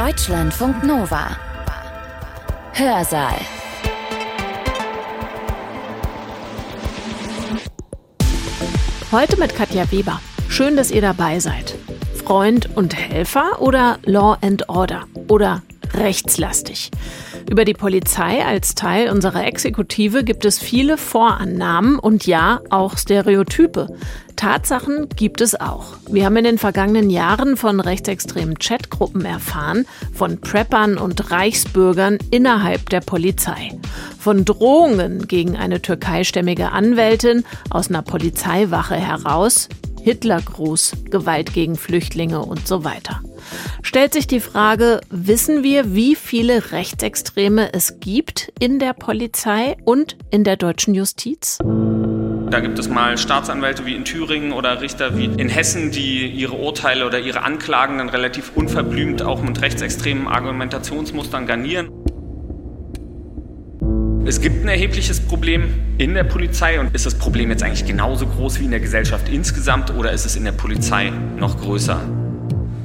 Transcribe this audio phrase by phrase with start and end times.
[0.00, 1.36] Deutschlandfunk Nova.
[2.72, 3.34] Hörsaal.
[9.12, 10.18] Heute mit Katja Weber.
[10.48, 11.74] Schön, dass ihr dabei seid.
[12.14, 15.60] Freund und Helfer oder Law and Order oder
[16.00, 16.90] rechtslastig?
[17.48, 23.88] Über die Polizei als Teil unserer Exekutive gibt es viele Vorannahmen und ja, auch Stereotype.
[24.36, 25.98] Tatsachen gibt es auch.
[26.08, 29.84] Wir haben in den vergangenen Jahren von rechtsextremen Chatgruppen erfahren,
[30.14, 33.78] von Preppern und Reichsbürgern innerhalb der Polizei,
[34.18, 39.68] von Drohungen gegen eine türkeistämmige Anwältin aus einer Polizeiwache heraus,
[40.02, 43.20] Hitlergruß, Gewalt gegen Flüchtlinge und so weiter.
[43.82, 50.16] Stellt sich die Frage, wissen wir, wie viele Rechtsextreme es gibt in der Polizei und
[50.30, 51.58] in der deutschen Justiz?
[52.50, 56.56] Da gibt es mal Staatsanwälte wie in Thüringen oder Richter wie in Hessen, die ihre
[56.56, 61.90] Urteile oder ihre Anklagen dann relativ unverblümt auch mit rechtsextremen Argumentationsmustern garnieren.
[64.26, 68.26] Es gibt ein erhebliches Problem in der Polizei und ist das Problem jetzt eigentlich genauso
[68.26, 71.98] groß wie in der Gesellschaft insgesamt oder ist es in der Polizei noch größer?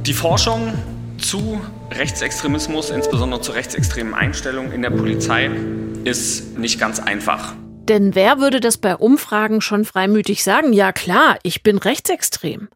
[0.06, 0.74] Die Forschung
[1.18, 1.60] zu
[1.92, 5.52] Rechtsextremismus, insbesondere zu rechtsextremen Einstellungen in der Polizei,
[6.06, 7.54] ist nicht ganz einfach.
[7.88, 10.74] Denn wer würde das bei Umfragen schon freimütig sagen?
[10.74, 12.68] Ja klar, ich bin rechtsextrem.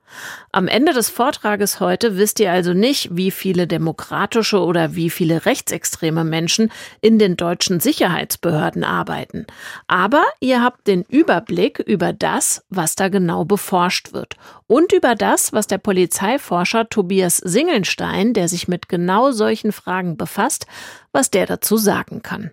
[0.52, 5.48] Am Ende des Vortrages heute wisst ihr also nicht, wie viele demokratische oder wie viele
[5.48, 6.72] rechtsextreme Menschen
[7.02, 9.48] in den deutschen Sicherheitsbehörden arbeiten.
[9.88, 14.36] Aber ihr habt den Überblick über das, was da genau beforscht wird.
[14.68, 20.68] Und über das, was der Polizeiforscher Tobias Singelstein, der sich mit genau solchen Fragen befasst,
[21.12, 22.52] was der dazu sagen kann.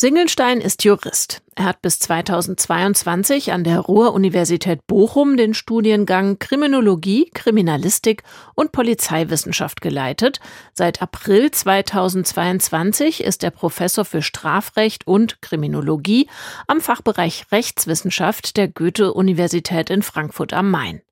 [0.00, 1.42] Singelstein ist Jurist.
[1.56, 8.22] Er hat bis 2022 an der Ruhr-Universität Bochum den Studiengang Kriminologie, Kriminalistik
[8.54, 10.38] und Polizeiwissenschaft geleitet.
[10.72, 16.28] Seit April 2022 ist er Professor für Strafrecht und Kriminologie
[16.68, 21.02] am Fachbereich Rechtswissenschaft der Goethe-Universität in Frankfurt am Main.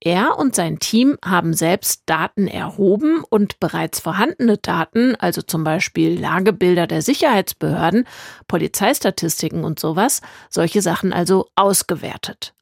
[0.00, 6.18] Er und sein Team haben selbst Daten erhoben und bereits vorhandene Daten, also zum Beispiel
[6.18, 8.06] Lagebilder der Sicherheitsbehörden,
[8.46, 10.20] Polizeistatistiken und sowas,
[10.50, 12.54] solche Sachen also ausgewertet.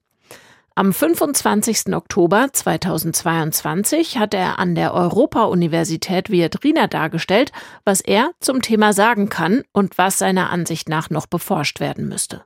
[0.78, 1.94] Am 25.
[1.94, 7.50] Oktober 2022 hat er an der Europa-Universität Viadrina dargestellt,
[7.84, 12.44] was er zum Thema sagen kann und was seiner Ansicht nach noch beforscht werden müsste.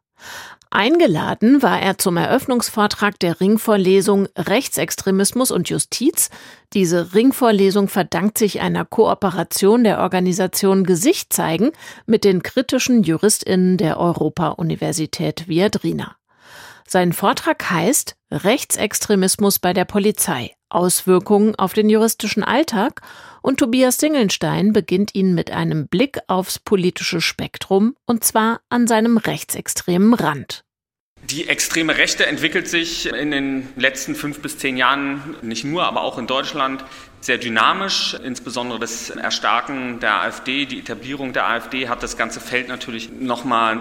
[0.72, 6.30] Eingeladen war er zum Eröffnungsvortrag der Ringvorlesung Rechtsextremismus und Justiz.
[6.74, 11.72] Diese Ringvorlesung verdankt sich einer Kooperation der Organisation Gesicht zeigen
[12.06, 16.14] mit den kritischen JuristInnen der Europa-Universität Viadrina.
[16.86, 20.52] Sein Vortrag heißt Rechtsextremismus bei der Polizei.
[20.70, 23.02] Auswirkungen auf den juristischen Alltag
[23.42, 29.16] und Tobias Singelstein beginnt ihn mit einem Blick aufs politische Spektrum und zwar an seinem
[29.16, 30.64] rechtsextremen Rand.
[31.30, 36.02] Die extreme Rechte entwickelt sich in den letzten fünf bis zehn Jahren nicht nur, aber
[36.02, 36.84] auch in Deutschland
[37.20, 38.16] sehr dynamisch.
[38.24, 43.78] Insbesondere das Erstarken der AfD, die Etablierung der AfD hat das ganze Feld natürlich nochmal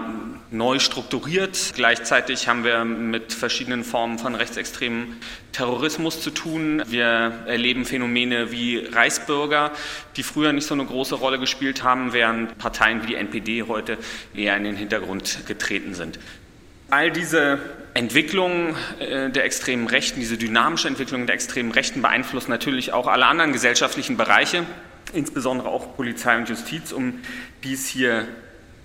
[0.52, 1.72] neu strukturiert.
[1.74, 5.16] Gleichzeitig haben wir mit verschiedenen Formen von rechtsextremem
[5.50, 6.82] Terrorismus zu tun.
[6.86, 9.72] Wir erleben Phänomene wie Reichsbürger,
[10.16, 13.98] die früher nicht so eine große Rolle gespielt haben, während Parteien wie die NPD heute
[14.34, 16.20] eher in den Hintergrund getreten sind.
[16.90, 17.58] All diese
[17.94, 23.26] Entwicklungen äh, der extremen Rechten, diese dynamische Entwicklung der extremen Rechten beeinflussen natürlich auch alle
[23.26, 24.64] anderen gesellschaftlichen Bereiche,
[25.12, 27.20] insbesondere auch Polizei und Justiz, um
[27.64, 28.26] die es hier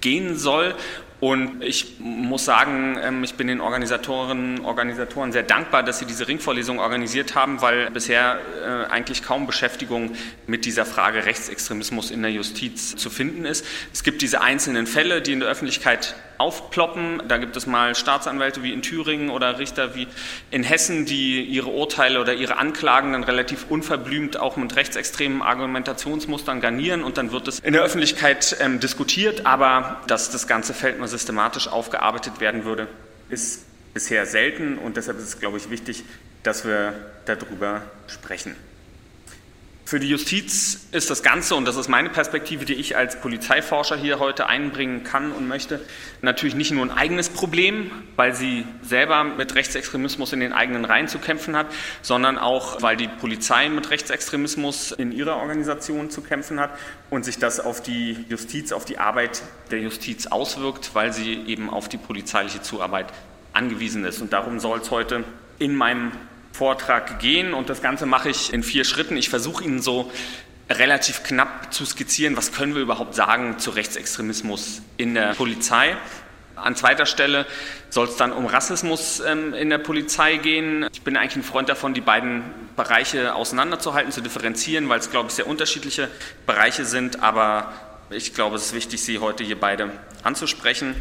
[0.01, 0.75] gehen soll.
[1.21, 6.27] Und ich muss sagen, ähm, ich bin den Organisatoren, Organisatoren sehr dankbar, dass sie diese
[6.27, 10.11] Ringvorlesung organisiert haben, weil bisher äh, eigentlich kaum Beschäftigung
[10.45, 13.65] mit dieser Frage Rechtsextremismus in der Justiz zu finden ist.
[13.93, 17.23] Es gibt diese einzelnen Fälle, die in der Öffentlichkeit aufploppen.
[17.27, 20.07] Da gibt es mal Staatsanwälte wie in Thüringen oder Richter wie
[20.51, 26.61] in Hessen, die ihre Urteile oder ihre Anklagen dann relativ unverblümt auch mit rechtsextremen Argumentationsmustern
[26.61, 30.99] garnieren und dann wird es in der Öffentlichkeit ähm, diskutiert, aber dass das ganze Feld
[31.05, 32.87] mal systematisch aufgearbeitet werden würde,
[33.29, 36.03] ist bisher selten und deshalb ist es, glaube ich, wichtig,
[36.41, 36.93] dass wir
[37.25, 38.55] darüber sprechen.
[39.87, 43.95] Für die Justiz ist das Ganze, und das ist meine Perspektive, die ich als Polizeiforscher
[43.95, 45.79] hier heute einbringen kann und möchte,
[46.23, 51.07] natürlich nicht nur ein eigenes Problem, weil sie selber mit Rechtsextremismus in den eigenen Reihen
[51.07, 51.67] zu kämpfen hat,
[52.01, 56.71] sondern auch, weil die Polizei mit Rechtsextremismus in ihrer Organisation zu kämpfen hat
[57.11, 61.69] und sich das auf die Justiz, auf die Arbeit der Justiz auswirkt, weil sie eben
[61.69, 63.13] auf die polizeiliche Zuarbeit
[63.53, 64.19] angewiesen ist.
[64.19, 65.23] Und darum soll es heute
[65.59, 66.11] in meinem
[66.57, 69.17] Vortrag gehen und das Ganze mache ich in vier Schritten.
[69.17, 70.11] Ich versuche Ihnen so
[70.69, 75.95] relativ knapp zu skizzieren, was können wir überhaupt sagen zu Rechtsextremismus in der Polizei.
[76.55, 77.45] An zweiter Stelle
[77.89, 80.87] soll es dann um Rassismus ähm, in der Polizei gehen.
[80.93, 82.43] Ich bin eigentlich ein Freund davon, die beiden
[82.77, 86.09] Bereiche auseinanderzuhalten, zu differenzieren, weil es, glaube ich, sehr unterschiedliche
[86.45, 87.21] Bereiche sind.
[87.21, 87.73] Aber
[88.09, 89.91] ich glaube, es ist wichtig, Sie heute hier beide
[90.23, 90.95] anzusprechen.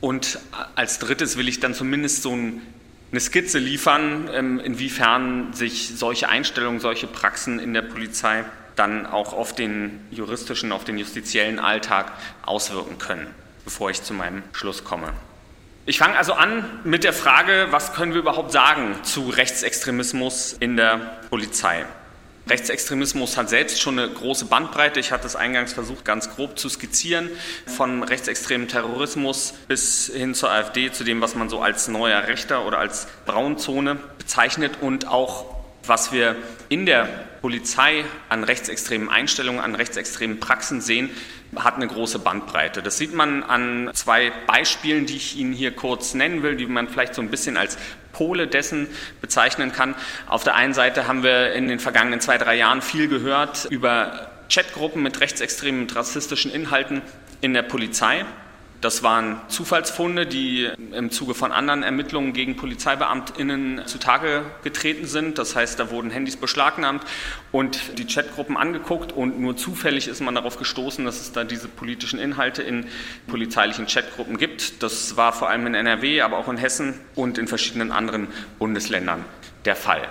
[0.00, 0.40] Und
[0.74, 2.62] als drittes will ich dann zumindest so ein,
[3.12, 8.44] eine Skizze liefern, ähm, inwiefern sich solche Einstellungen, solche Praxen in der Polizei
[8.74, 12.12] dann auch auf den juristischen, auf den justiziellen Alltag
[12.42, 13.26] auswirken können
[13.64, 15.12] bevor ich zu meinem Schluss komme.
[15.84, 20.76] Ich fange also an mit der Frage, was können wir überhaupt sagen zu Rechtsextremismus in
[20.76, 21.84] der Polizei?
[22.48, 24.98] Rechtsextremismus hat selbst schon eine große Bandbreite.
[24.98, 27.30] Ich hatte es eingangs versucht, ganz grob zu skizzieren,
[27.66, 32.66] von rechtsextremen Terrorismus bis hin zur AfD, zu dem, was man so als neuer Rechter
[32.66, 36.36] oder als Braunzone bezeichnet und auch was wir
[36.68, 37.08] in der
[37.40, 41.10] Polizei an rechtsextremen Einstellungen, an rechtsextremen Praxen sehen,
[41.56, 42.82] hat eine große Bandbreite.
[42.82, 46.88] Das sieht man an zwei Beispielen, die ich Ihnen hier kurz nennen will, die man
[46.88, 47.76] vielleicht so ein bisschen als
[48.12, 48.88] Pole dessen
[49.20, 49.94] bezeichnen kann.
[50.26, 54.30] Auf der einen Seite haben wir in den vergangenen zwei, drei Jahren viel gehört über
[54.48, 57.02] Chatgruppen mit rechtsextremen und rassistischen Inhalten
[57.40, 58.24] in der Polizei.
[58.82, 65.38] Das waren Zufallsfunde, die im Zuge von anderen Ermittlungen gegen PolizeibeamtInnen zutage getreten sind.
[65.38, 67.04] Das heißt, da wurden Handys beschlagnahmt
[67.52, 71.68] und die Chatgruppen angeguckt und nur zufällig ist man darauf gestoßen, dass es da diese
[71.68, 72.86] politischen Inhalte in
[73.28, 74.82] polizeilichen Chatgruppen gibt.
[74.82, 78.26] Das war vor allem in NRW, aber auch in Hessen und in verschiedenen anderen
[78.58, 79.24] Bundesländern
[79.64, 80.08] der Fall.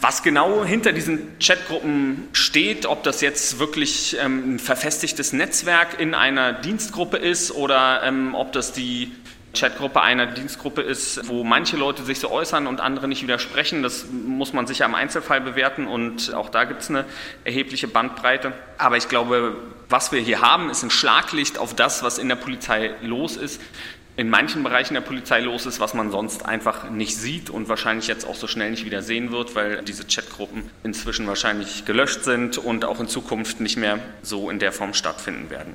[0.00, 6.14] Was genau hinter diesen Chatgruppen steht, ob das jetzt wirklich ähm, ein verfestigtes Netzwerk in
[6.14, 9.12] einer Dienstgruppe ist oder ähm, ob das die
[9.52, 13.82] Chatgruppe einer Dienstgruppe ist, wo manche Leute sich so äußern und andere nicht widersprechen.
[13.82, 17.04] Das muss man sicher im Einzelfall bewerten und auch da gibt es eine
[17.44, 18.52] erhebliche Bandbreite.
[18.78, 19.56] Aber ich glaube,
[19.90, 23.60] was wir hier haben, ist ein Schlaglicht auf das, was in der Polizei los ist
[24.20, 28.06] in manchen Bereichen der Polizei los ist, was man sonst einfach nicht sieht und wahrscheinlich
[28.06, 32.58] jetzt auch so schnell nicht wieder sehen wird, weil diese Chatgruppen inzwischen wahrscheinlich gelöscht sind
[32.58, 35.74] und auch in Zukunft nicht mehr so in der Form stattfinden werden.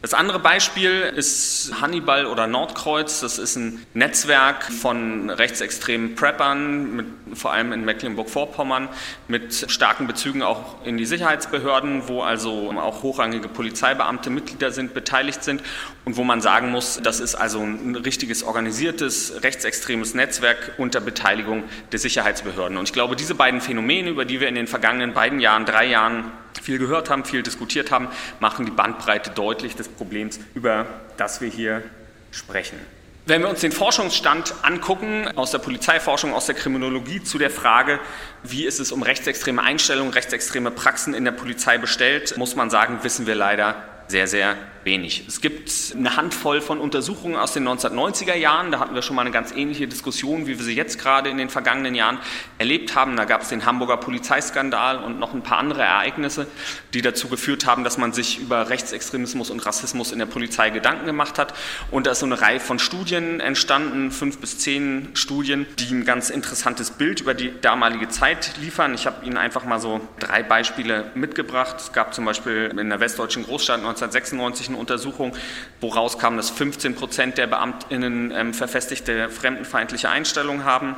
[0.00, 3.18] Das andere Beispiel ist Hannibal oder Nordkreuz.
[3.18, 8.90] Das ist ein Netzwerk von rechtsextremen Preppern, mit, vor allem in Mecklenburg-Vorpommern,
[9.26, 15.42] mit starken Bezügen auch in die Sicherheitsbehörden, wo also auch hochrangige Polizeibeamte Mitglieder sind, beteiligt
[15.42, 15.64] sind
[16.08, 21.64] und wo man sagen muss, das ist also ein richtiges organisiertes rechtsextremes Netzwerk unter Beteiligung
[21.92, 22.78] der Sicherheitsbehörden.
[22.78, 25.84] Und ich glaube, diese beiden Phänomene, über die wir in den vergangenen beiden Jahren, drei
[25.84, 26.24] Jahren
[26.62, 28.08] viel gehört haben, viel diskutiert haben,
[28.40, 30.86] machen die Bandbreite deutlich des Problems, über
[31.18, 31.82] das wir hier
[32.30, 32.78] sprechen.
[33.26, 38.00] Wenn wir uns den Forschungsstand angucken, aus der Polizeiforschung, aus der Kriminologie zu der Frage,
[38.42, 43.00] wie ist es um rechtsextreme Einstellungen, rechtsextreme Praxen in der Polizei bestellt, muss man sagen,
[43.02, 45.24] wissen wir leider sehr, sehr wenig.
[45.28, 48.72] Es gibt eine Handvoll von Untersuchungen aus den 1990er Jahren.
[48.72, 51.36] Da hatten wir schon mal eine ganz ähnliche Diskussion, wie wir sie jetzt gerade in
[51.36, 52.18] den vergangenen Jahren
[52.56, 53.16] erlebt haben.
[53.16, 56.46] Da gab es den Hamburger Polizeiskandal und noch ein paar andere Ereignisse,
[56.94, 61.04] die dazu geführt haben, dass man sich über Rechtsextremismus und Rassismus in der Polizei Gedanken
[61.04, 61.52] gemacht hat.
[61.90, 66.06] Und da ist so eine Reihe von Studien entstanden, fünf bis zehn Studien, die ein
[66.06, 68.94] ganz interessantes Bild über die damalige Zeit liefern.
[68.94, 71.76] Ich habe Ihnen einfach mal so drei Beispiele mitgebracht.
[71.78, 75.36] Es gab zum Beispiel in der westdeutschen Großstadt 1996 eine Untersuchung,
[75.80, 80.96] wo rauskam, dass 15 Prozent der BeamtInnen ähm, verfestigte fremdenfeindliche Einstellungen haben.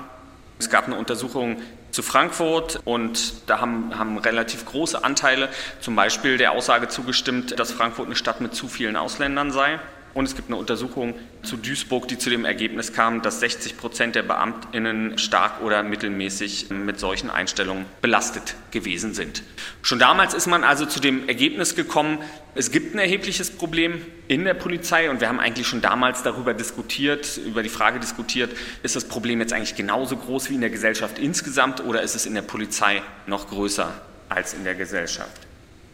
[0.58, 1.56] Es gab eine Untersuchung
[1.90, 5.48] zu Frankfurt und da haben, haben relativ große Anteile
[5.80, 9.80] zum Beispiel der Aussage zugestimmt, dass Frankfurt eine Stadt mit zu vielen Ausländern sei.
[10.12, 14.14] Und es gibt eine Untersuchung zu Duisburg, die zu dem Ergebnis kam, dass 60 Prozent
[14.16, 19.42] der BeamtInnen stark oder mittelmäßig mit solchen Einstellungen belastet gewesen sind.
[19.82, 22.18] Schon damals ist man also zu dem Ergebnis gekommen,
[22.54, 26.52] es gibt ein erhebliches Problem in der Polizei und wir haben eigentlich schon damals darüber
[26.52, 28.50] diskutiert, über die Frage diskutiert,
[28.82, 32.26] ist das Problem jetzt eigentlich genauso groß wie in der Gesellschaft insgesamt oder ist es
[32.26, 33.92] in der Polizei noch größer
[34.28, 35.49] als in der Gesellschaft?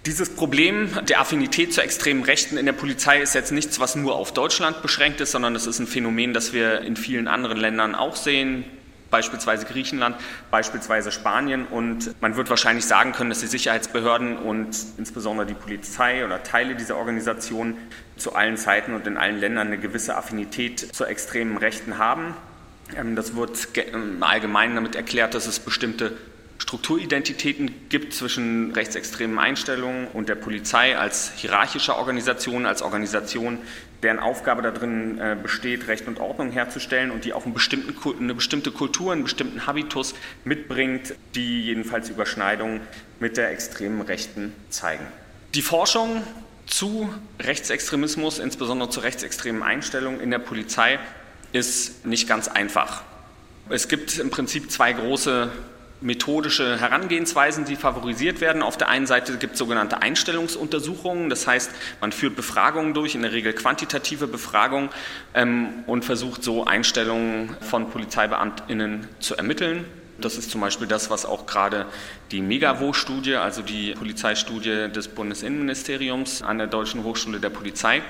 [0.06, 4.14] Dieses Problem der Affinität zu extremen Rechten in der Polizei ist jetzt nichts, was nur
[4.14, 7.96] auf Deutschland beschränkt ist, sondern es ist ein Phänomen, das wir in vielen anderen Ländern
[7.96, 8.64] auch sehen,
[9.10, 10.14] beispielsweise Griechenland,
[10.52, 11.66] beispielsweise Spanien.
[11.66, 16.76] Und man wird wahrscheinlich sagen können, dass die Sicherheitsbehörden und insbesondere die Polizei oder Teile
[16.76, 17.76] dieser Organisation
[18.16, 22.36] zu allen Zeiten und in allen Ländern eine gewisse Affinität zu extremen Rechten haben.
[22.96, 26.16] Ähm, das wird im Allgemeinen damit erklärt, dass es bestimmte
[26.58, 33.58] Strukturidentitäten gibt zwischen rechtsextremen Einstellungen und der Polizei als hierarchischer Organisation, als Organisation,
[34.02, 37.54] deren Aufgabe darin äh, besteht, Recht und Ordnung herzustellen und die auch eine
[38.34, 42.80] bestimmte Kultur, einen bestimmten Habitus mitbringt, die jedenfalls Überschneidungen
[43.20, 45.06] mit der extremen Rechten zeigen.
[45.54, 46.22] Die Forschung
[46.66, 47.08] zu
[47.40, 50.98] Rechtsextremismus, insbesondere zu rechtsextremen Einstellungen in der Polizei,
[51.52, 53.02] ist nicht ganz einfach.
[53.68, 55.50] Es gibt im Prinzip zwei große
[56.00, 58.62] methodische Herangehensweisen, die favorisiert werden.
[58.62, 63.22] Auf der einen Seite gibt es sogenannte Einstellungsuntersuchungen, das heißt, man führt Befragungen durch, in
[63.22, 64.90] der Regel quantitative Befragungen
[65.34, 69.84] ähm, und versucht so Einstellungen von Polizeibeamtinnen zu ermitteln.
[70.18, 71.86] Das ist zum Beispiel das, was auch gerade
[72.30, 78.02] die Megavo-Studie, also die Polizeistudie des Bundesinnenministeriums an der Deutschen Hochschule der Polizei,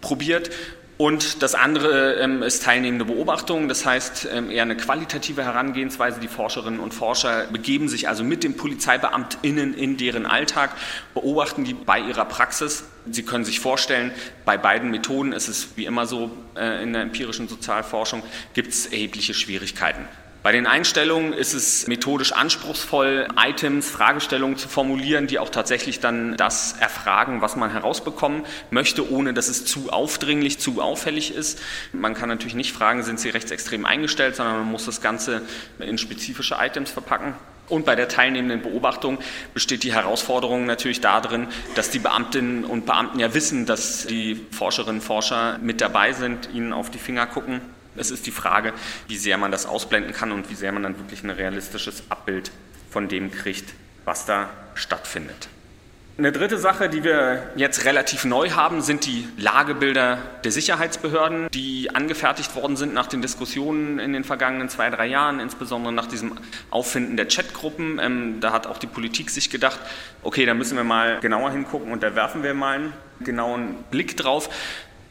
[0.00, 0.50] probiert.
[0.98, 6.20] Und das andere ähm, ist teilnehmende Beobachtung, das heißt ähm, eher eine qualitative Herangehensweise.
[6.20, 10.70] Die Forscherinnen und Forscher begeben sich also mit den PolizeibeamtInnen in deren Alltag,
[11.14, 12.84] beobachten die bei ihrer Praxis.
[13.10, 14.12] Sie können sich vorstellen,
[14.44, 18.22] bei beiden Methoden ist es wie immer so äh, in der empirischen Sozialforschung,
[18.54, 20.06] gibt es erhebliche Schwierigkeiten.
[20.42, 26.36] Bei den Einstellungen ist es methodisch anspruchsvoll, Items, Fragestellungen zu formulieren, die auch tatsächlich dann
[26.36, 31.60] das erfragen, was man herausbekommen möchte, ohne dass es zu aufdringlich, zu auffällig ist.
[31.92, 35.42] Man kann natürlich nicht fragen, sind Sie rechtsextrem eingestellt, sondern man muss das Ganze
[35.78, 37.34] in spezifische Items verpacken.
[37.68, 39.18] Und bei der teilnehmenden Beobachtung
[39.54, 41.46] besteht die Herausforderung natürlich darin,
[41.76, 46.48] dass die Beamtinnen und Beamten ja wissen, dass die Forscherinnen und Forscher mit dabei sind,
[46.52, 47.60] ihnen auf die Finger gucken
[47.96, 48.72] es ist die Frage,
[49.08, 52.50] wie sehr man das ausblenden kann und wie sehr man dann wirklich ein realistisches Abbild
[52.90, 55.48] von dem kriegt, was da stattfindet.
[56.18, 61.88] Eine dritte Sache, die wir jetzt relativ neu haben, sind die Lagebilder der Sicherheitsbehörden, die
[61.94, 66.38] angefertigt worden sind nach den Diskussionen in den vergangenen zwei, drei Jahren, insbesondere nach diesem
[66.68, 67.98] Auffinden der Chatgruppen.
[67.98, 69.80] Ähm, da hat auch die Politik sich gedacht,
[70.22, 74.14] okay, da müssen wir mal genauer hingucken und da werfen wir mal einen genauen Blick
[74.18, 74.50] drauf.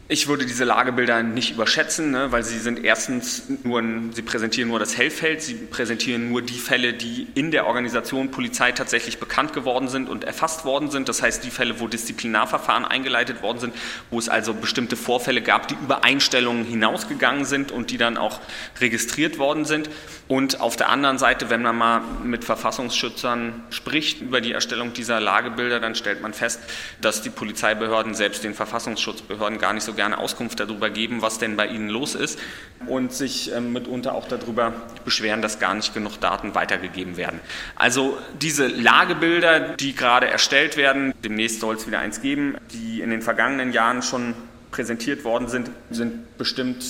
[0.08, 4.68] Ich würde diese Lagebilder nicht überschätzen, ne, weil sie sind erstens nur, ein, sie präsentieren
[4.68, 9.54] nur das Hellfeld, sie präsentieren nur die Fälle, die in der Organisation Polizei tatsächlich bekannt
[9.54, 11.08] geworden sind und erfasst worden sind.
[11.08, 13.74] Das heißt, die Fälle, wo Disziplinarverfahren eingeleitet worden sind,
[14.10, 18.42] wo es also bestimmte Vorfälle gab, die über Einstellungen hinausgegangen sind und die dann auch
[18.82, 19.90] registriert worden sind.
[20.28, 25.22] Und auf der anderen Seite, wenn man mal mit Verfassungsschützern spricht über die Erstellung dieser
[25.22, 26.60] Lagebilder, dann stellt man fest,
[27.00, 31.56] dass die Polizeibehörden selbst den Verfassungsschutzbehörden gar nicht so gerne Auskunft darüber geben, was denn
[31.56, 32.40] bei ihnen los ist
[32.88, 34.74] und sich ähm, mitunter auch darüber
[35.06, 37.40] beschweren, dass gar nicht genug Daten weitergegeben werden.
[37.76, 43.10] Also diese Lagebilder, die gerade erstellt werden, demnächst soll es wieder eins geben, die in
[43.10, 44.34] den vergangenen Jahren schon
[44.72, 46.84] präsentiert worden sind, sind bestimmt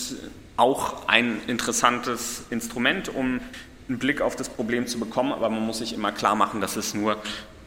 [0.57, 3.41] auch ein interessantes Instrument, um
[3.89, 6.75] einen Blick auf das Problem zu bekommen, aber man muss sich immer klar machen, dass
[6.75, 7.17] es nur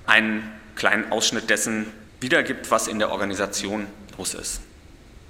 [0.07, 1.87] einen kleinen Ausschnitt dessen
[2.21, 3.87] wiedergibt, was in der Organisation
[4.17, 4.61] los ist.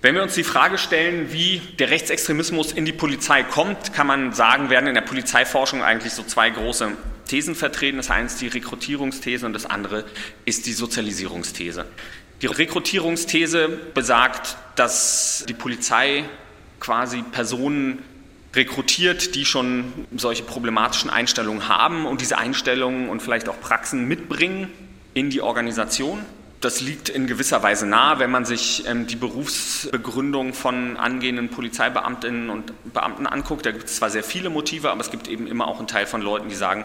[0.04, 4.34] Wenn wir uns die Frage stellen, wie der Rechtsextremismus in die Polizei kommt, kann man
[4.34, 6.90] sagen, werden in der Polizeiforschung eigentlich so zwei große
[7.26, 7.96] Thesen vertreten.
[7.96, 10.04] Das eine ist die Rekrutierungsthese und das andere
[10.44, 11.86] ist die Sozialisierungsthese.
[12.42, 16.24] Die Rekrutierungsthese besagt, dass die Polizei
[16.80, 18.00] quasi Personen
[18.54, 24.70] rekrutiert, die schon solche problematischen Einstellungen haben und diese Einstellungen und vielleicht auch Praxen mitbringen
[25.14, 26.26] in die Organisation
[26.60, 32.48] das liegt in gewisser Weise nahe, wenn man sich ähm, die Berufsbegründung von angehenden Polizeibeamtinnen
[32.48, 33.66] und Beamten anguckt.
[33.66, 36.06] Da gibt es zwar sehr viele Motive, aber es gibt eben immer auch einen Teil
[36.06, 36.84] von Leuten, die sagen,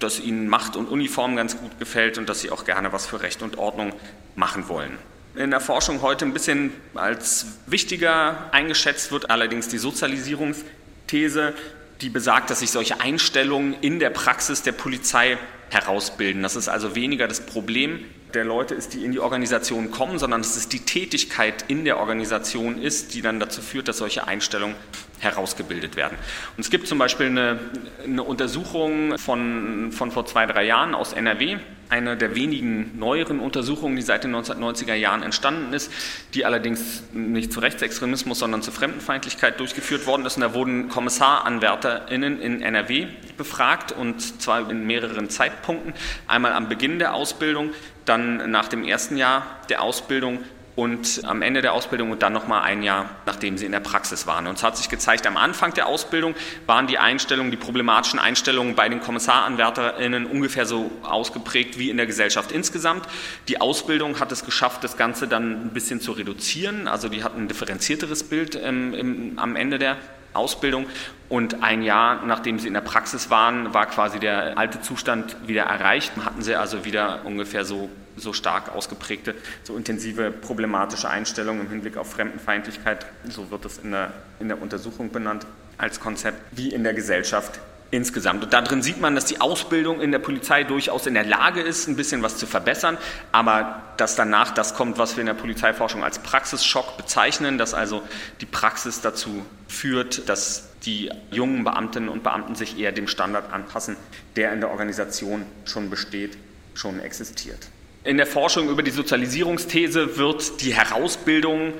[0.00, 3.22] dass ihnen Macht und Uniform ganz gut gefällt und dass sie auch gerne was für
[3.22, 3.92] Recht und Ordnung
[4.34, 4.98] machen wollen.
[5.36, 11.54] In der Forschung heute ein bisschen als wichtiger eingeschätzt wird allerdings die Sozialisierungsthese,
[12.00, 15.38] die besagt, dass sich solche Einstellungen in der Praxis der Polizei
[15.70, 16.42] herausbilden.
[16.42, 20.42] Das ist also weniger das Problem der Leute ist, die in die Organisation kommen, sondern
[20.42, 24.76] dass es die Tätigkeit in der Organisation ist, die dann dazu führt, dass solche Einstellungen
[25.20, 26.18] herausgebildet werden.
[26.56, 27.58] Und es gibt zum Beispiel eine,
[28.04, 31.58] eine Untersuchung von, von vor zwei, drei Jahren aus NRW,
[31.90, 35.92] eine der wenigen neueren Untersuchungen, die seit den 1990er Jahren entstanden ist,
[36.34, 40.36] die allerdings nicht zu Rechtsextremismus, sondern zu Fremdenfeindlichkeit durchgeführt worden ist.
[40.36, 45.92] Und da wurden KommissaranwärterInnen in NRW befragt und zwar in mehreren Zeitpunkten.
[46.28, 47.70] Einmal am Beginn der Ausbildung,
[48.04, 50.38] dann nach dem ersten Jahr der Ausbildung
[50.80, 54.26] und am Ende der Ausbildung und dann nochmal ein Jahr, nachdem sie in der Praxis
[54.26, 54.46] waren.
[54.46, 56.34] Und es hat sich gezeigt, am Anfang der Ausbildung
[56.64, 62.06] waren die Einstellungen, die problematischen Einstellungen bei den KommissaranwärterInnen ungefähr so ausgeprägt wie in der
[62.06, 63.04] Gesellschaft insgesamt.
[63.48, 66.88] Die Ausbildung hat es geschafft, das Ganze dann ein bisschen zu reduzieren.
[66.88, 69.98] Also die hatten ein differenzierteres Bild ähm, im, am Ende der
[70.32, 70.86] Ausbildung
[71.28, 75.64] und ein Jahr nachdem sie in der Praxis waren, war quasi der alte Zustand wieder
[75.64, 76.12] erreicht.
[76.24, 81.96] Hatten sie also wieder ungefähr so so stark ausgeprägte, so intensive problematische Einstellung im Hinblick
[81.96, 85.46] auf Fremdenfeindlichkeit, so wird es in der, in der Untersuchung benannt,
[85.78, 88.44] als Konzept, wie in der Gesellschaft insgesamt.
[88.44, 91.88] Und darin sieht man, dass die Ausbildung in der Polizei durchaus in der Lage ist,
[91.88, 92.98] ein bisschen was zu verbessern,
[93.32, 98.02] aber dass danach das kommt, was wir in der Polizeiforschung als Praxisschock bezeichnen, dass also
[98.40, 103.96] die Praxis dazu führt, dass die jungen Beamtinnen und Beamten sich eher dem Standard anpassen,
[104.36, 106.38] der in der Organisation schon besteht,
[106.74, 107.68] schon existiert.
[108.02, 111.74] In der Forschung über die Sozialisierungsthese wird die Herausbildung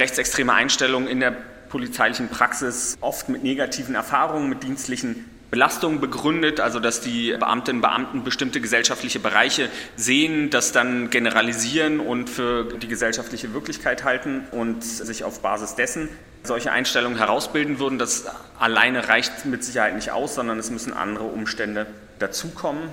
[0.00, 1.32] rechtsextremer Einstellungen in der
[1.68, 7.82] polizeilichen Praxis oft mit negativen Erfahrungen, mit dienstlichen Belastungen begründet, also dass die Beamtinnen und
[7.82, 14.82] Beamten bestimmte gesellschaftliche Bereiche sehen, das dann generalisieren und für die gesellschaftliche Wirklichkeit halten und
[14.82, 16.08] sich auf Basis dessen
[16.42, 17.98] solche Einstellungen herausbilden würden.
[17.98, 18.24] Das
[18.58, 21.86] alleine reicht mit Sicherheit nicht aus, sondern es müssen andere Umstände
[22.18, 22.88] dazukommen.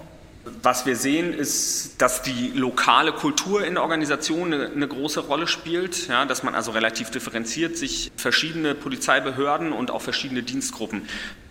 [0.62, 5.48] Was wir sehen, ist, dass die lokale Kultur in der Organisation eine, eine, große Rolle
[5.48, 11.04] spielt, ja, dass man also relativ differenziert sich verschiedene Polizeibehörden und auch verschiedene Dienstgruppen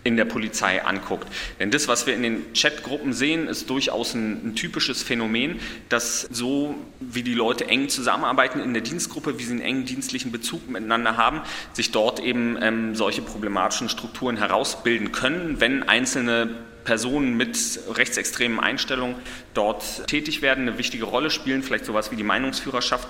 [0.03, 1.27] in der Polizei anguckt.
[1.59, 5.59] Denn das, was wir in den Chatgruppen sehen, ist durchaus ein, ein typisches Phänomen,
[5.89, 10.31] dass so wie die Leute eng zusammenarbeiten in der Dienstgruppe, wie sie einen engen dienstlichen
[10.31, 11.41] Bezug miteinander haben,
[11.73, 16.49] sich dort eben ähm, solche problematischen Strukturen herausbilden können, wenn einzelne
[16.83, 19.15] Personen mit rechtsextremen Einstellungen
[19.53, 23.07] dort tätig werden, eine wichtige Rolle spielen, vielleicht sowas wie die Meinungsführerschaft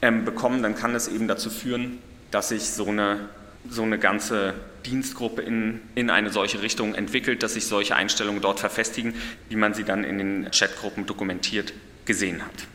[0.00, 1.98] ähm, bekommen, dann kann es eben dazu führen,
[2.30, 3.28] dass sich so eine,
[3.68, 8.60] so eine ganze Dienstgruppe in, in eine solche Richtung entwickelt, dass sich solche Einstellungen dort
[8.60, 9.14] verfestigen,
[9.48, 11.72] wie man sie dann in den Chatgruppen dokumentiert
[12.04, 12.66] gesehen hat.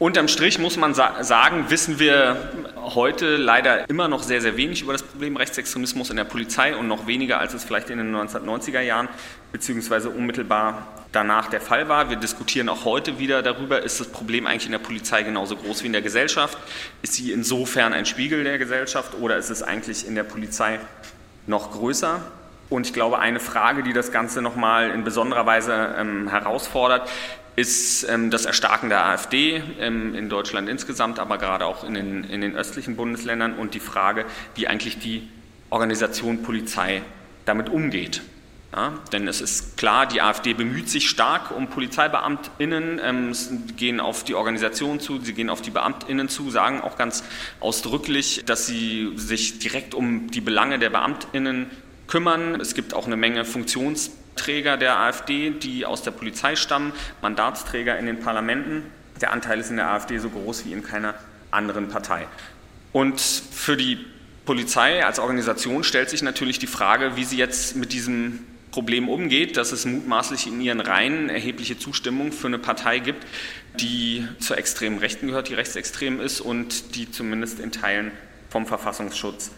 [0.00, 2.48] Unterm Strich muss man sagen, wissen wir
[2.94, 6.88] heute leider immer noch sehr, sehr wenig über das Problem Rechtsextremismus in der Polizei und
[6.88, 9.10] noch weniger, als es vielleicht in den 1990er Jahren
[9.52, 10.08] bzw.
[10.08, 12.08] unmittelbar danach der Fall war.
[12.08, 15.82] Wir diskutieren auch heute wieder darüber, ist das Problem eigentlich in der Polizei genauso groß
[15.82, 16.56] wie in der Gesellschaft?
[17.02, 20.80] Ist sie insofern ein Spiegel der Gesellschaft oder ist es eigentlich in der Polizei
[21.46, 22.22] noch größer?
[22.70, 27.10] Und ich glaube, eine Frage, die das Ganze nochmal in besonderer Weise ähm, herausfordert,
[27.56, 32.24] ist ähm, das Erstarken der AfD ähm, in Deutschland insgesamt, aber gerade auch in den,
[32.24, 35.28] in den östlichen Bundesländern und die Frage, wie eigentlich die
[35.70, 37.02] Organisation Polizei
[37.44, 38.22] damit umgeht.
[38.72, 43.32] Ja, denn es ist klar, die AfD bemüht sich stark um PolizeibeamtInnen, ähm,
[43.76, 47.24] gehen auf die Organisation zu, sie gehen auf die BeamtInnen zu, sagen auch ganz
[47.58, 51.66] ausdrücklich, dass sie sich direkt um die Belange der BeamtInnen
[52.06, 52.60] kümmern.
[52.60, 57.98] Es gibt auch eine Menge Funktions- Träger der AfD, die aus der Polizei stammen, Mandatsträger
[57.98, 58.82] in den Parlamenten.
[59.20, 61.14] Der Anteil ist in der AfD so groß wie in keiner
[61.50, 62.26] anderen Partei.
[62.92, 63.98] Und für die
[64.46, 69.56] Polizei als Organisation stellt sich natürlich die Frage, wie sie jetzt mit diesem Problem umgeht,
[69.56, 73.26] dass es mutmaßlich in ihren Reihen erhebliche Zustimmung für eine Partei gibt,
[73.78, 78.12] die zur extremen Rechten gehört, die rechtsextrem ist und die zumindest in Teilen
[78.48, 79.50] vom Verfassungsschutz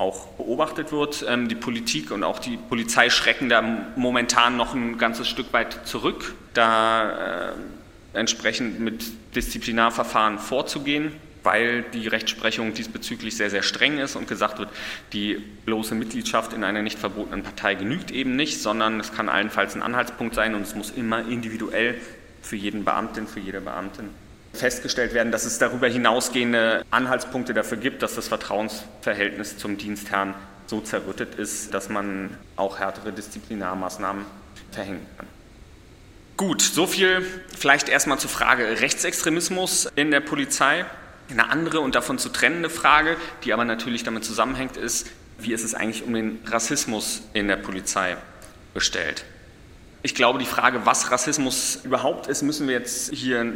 [0.00, 1.24] auch beobachtet wird.
[1.28, 3.62] Ähm, die Politik und auch die Polizei schrecken da
[3.96, 7.52] momentan noch ein ganzes Stück weit zurück, da äh,
[8.14, 9.04] entsprechend mit
[9.36, 14.70] Disziplinarverfahren vorzugehen, weil die Rechtsprechung diesbezüglich sehr, sehr streng ist und gesagt wird,
[15.12, 15.34] die
[15.64, 19.82] bloße Mitgliedschaft in einer nicht verbotenen Partei genügt eben nicht, sondern es kann allenfalls ein
[19.82, 21.96] Anhaltspunkt sein und es muss immer individuell
[22.42, 24.08] für jeden Beamtin, für jede Beamtin
[24.52, 30.34] festgestellt werden, dass es darüber hinausgehende Anhaltspunkte dafür gibt, dass das Vertrauensverhältnis zum Dienstherrn
[30.66, 34.24] so zerrüttet ist, dass man auch härtere Disziplinarmaßnahmen
[34.70, 35.26] verhängen kann.
[36.36, 40.86] Gut, so viel vielleicht erstmal zur Frage Rechtsextremismus in der Polizei.
[41.28, 45.08] Eine andere und davon zu trennende Frage, die aber natürlich damit zusammenhängt, ist,
[45.38, 48.16] wie ist es eigentlich um den Rassismus in der Polizei
[48.74, 49.24] bestellt?
[50.02, 53.52] Ich glaube, die Frage, was Rassismus überhaupt ist, müssen wir jetzt hier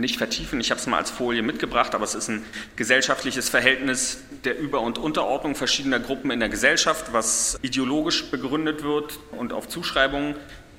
[0.00, 0.60] nicht vertiefen.
[0.60, 2.44] Ich habe es mal als Folie mitgebracht, aber es ist ein
[2.76, 9.18] gesellschaftliches Verhältnis der Über- und Unterordnung verschiedener Gruppen in der Gesellschaft, was ideologisch begründet wird
[9.32, 10.34] und auf Zuschreibungen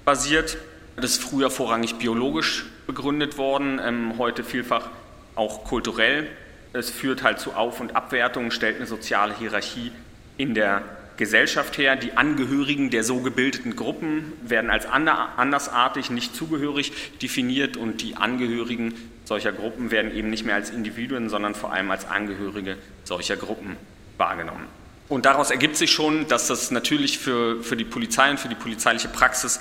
[0.06, 0.58] basiert.
[0.96, 4.90] Das ist früher vorrangig biologisch begründet worden, ähm, heute vielfach
[5.36, 6.28] auch kulturell.
[6.74, 9.92] Es führt halt zu Auf- und Abwertungen, stellt eine soziale Hierarchie
[10.38, 10.84] in der
[11.18, 11.96] Gesellschaft her.
[11.96, 18.94] Die Angehörigen der so gebildeten Gruppen werden als andersartig, nicht zugehörig definiert und die Angehörigen
[19.26, 23.76] solcher Gruppen werden eben nicht mehr als Individuen, sondern vor allem als Angehörige solcher Gruppen
[24.18, 24.68] wahrgenommen.
[25.10, 28.56] Und daraus ergibt sich schon, dass das natürlich für, für die Polizei und für die
[28.56, 29.60] polizeiliche Praxis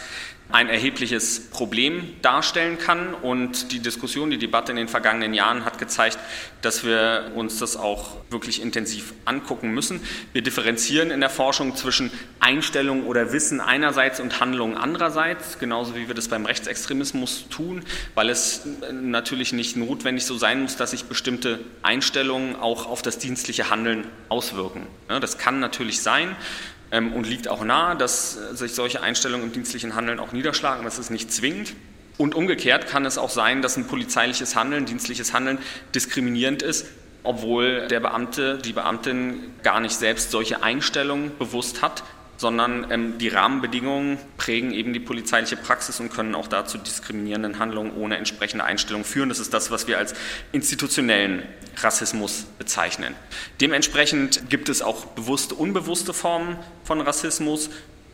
[0.53, 3.15] ein erhebliches Problem darstellen kann.
[3.15, 6.19] Und die Diskussion, die Debatte in den vergangenen Jahren hat gezeigt,
[6.63, 10.01] dass wir uns das auch wirklich intensiv angucken müssen.
[10.33, 16.09] Wir differenzieren in der Forschung zwischen Einstellung oder Wissen einerseits und Handlung andererseits, genauso wie
[16.09, 21.05] wir das beim Rechtsextremismus tun, weil es natürlich nicht notwendig so sein muss, dass sich
[21.05, 24.87] bestimmte Einstellungen auch auf das dienstliche Handeln auswirken.
[25.09, 26.37] Das kann natürlich sein
[26.91, 30.99] und liegt auch nahe, dass sich solche Einstellungen im dienstlichen Handeln auch niederschlagen, aber es
[30.99, 31.75] ist nicht zwingend.
[32.17, 35.59] Und umgekehrt kann es auch sein, dass ein polizeiliches Handeln, dienstliches Handeln
[35.95, 36.87] diskriminierend ist,
[37.25, 42.05] obwohl der Beamte, die Beamtin gar nicht selbst solche Einstellungen bewusst hat,
[42.37, 47.93] sondern ähm, die Rahmenbedingungen prägen eben die polizeiliche Praxis und können auch dazu diskriminierenden Handlungen
[47.97, 49.29] ohne entsprechende Einstellung führen.
[49.29, 50.15] Das ist das, was wir als
[50.53, 51.43] institutionellen
[51.79, 53.15] Rassismus bezeichnen.
[53.61, 57.71] Dementsprechend gibt es auch bewusste, unbewusste Formen von Rassismus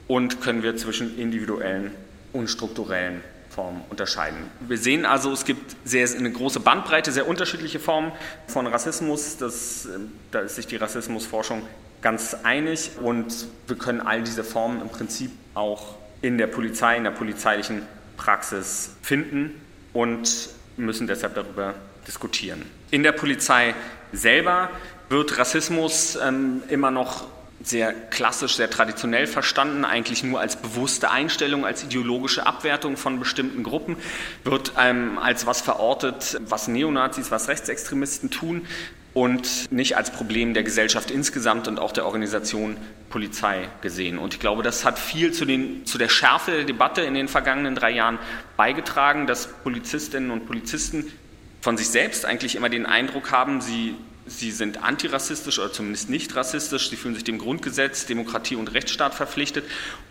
[0.08, 1.92] und können wir zwischen individuellen
[2.32, 4.38] und strukturellen Formen unterscheiden.
[4.60, 8.12] Wir sehen also, es gibt sehr, eine große Bandbreite, sehr unterschiedliche Formen
[8.46, 9.36] von Rassismus.
[9.36, 11.62] Das, ähm, da ist sich die Rassismusforschung
[12.02, 17.04] ganz einig und wir können all diese Formen im Prinzip auch in der Polizei, in
[17.04, 17.82] der polizeilichen
[18.16, 19.60] Praxis finden
[19.92, 21.74] und müssen deshalb darüber
[22.06, 22.62] diskutieren.
[22.90, 23.74] In der Polizei
[24.12, 24.70] selber
[25.08, 27.26] wird Rassismus ähm, immer noch
[27.62, 33.62] sehr klassisch, sehr traditionell verstanden, eigentlich nur als bewusste Einstellung, als ideologische Abwertung von bestimmten
[33.62, 33.96] Gruppen,
[34.42, 38.66] wird ähm, als was verortet, was Neonazis, was Rechtsextremisten tun
[39.14, 42.76] und nicht als Problem der Gesellschaft insgesamt und auch der Organisation
[43.10, 44.18] Polizei gesehen.
[44.18, 47.28] Und ich glaube, das hat viel zu, den, zu der Schärfe der Debatte in den
[47.28, 48.18] vergangenen drei Jahren
[48.56, 51.12] beigetragen, dass Polizistinnen und Polizisten
[51.60, 53.94] von sich selbst eigentlich immer den Eindruck haben, sie,
[54.26, 59.14] sie sind antirassistisch oder zumindest nicht rassistisch, sie fühlen sich dem Grundgesetz, Demokratie und Rechtsstaat
[59.14, 59.64] verpflichtet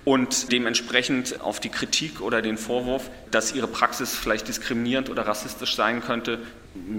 [0.05, 5.75] und dementsprechend auf die Kritik oder den Vorwurf, dass ihre Praxis vielleicht diskriminierend oder rassistisch
[5.75, 6.39] sein könnte,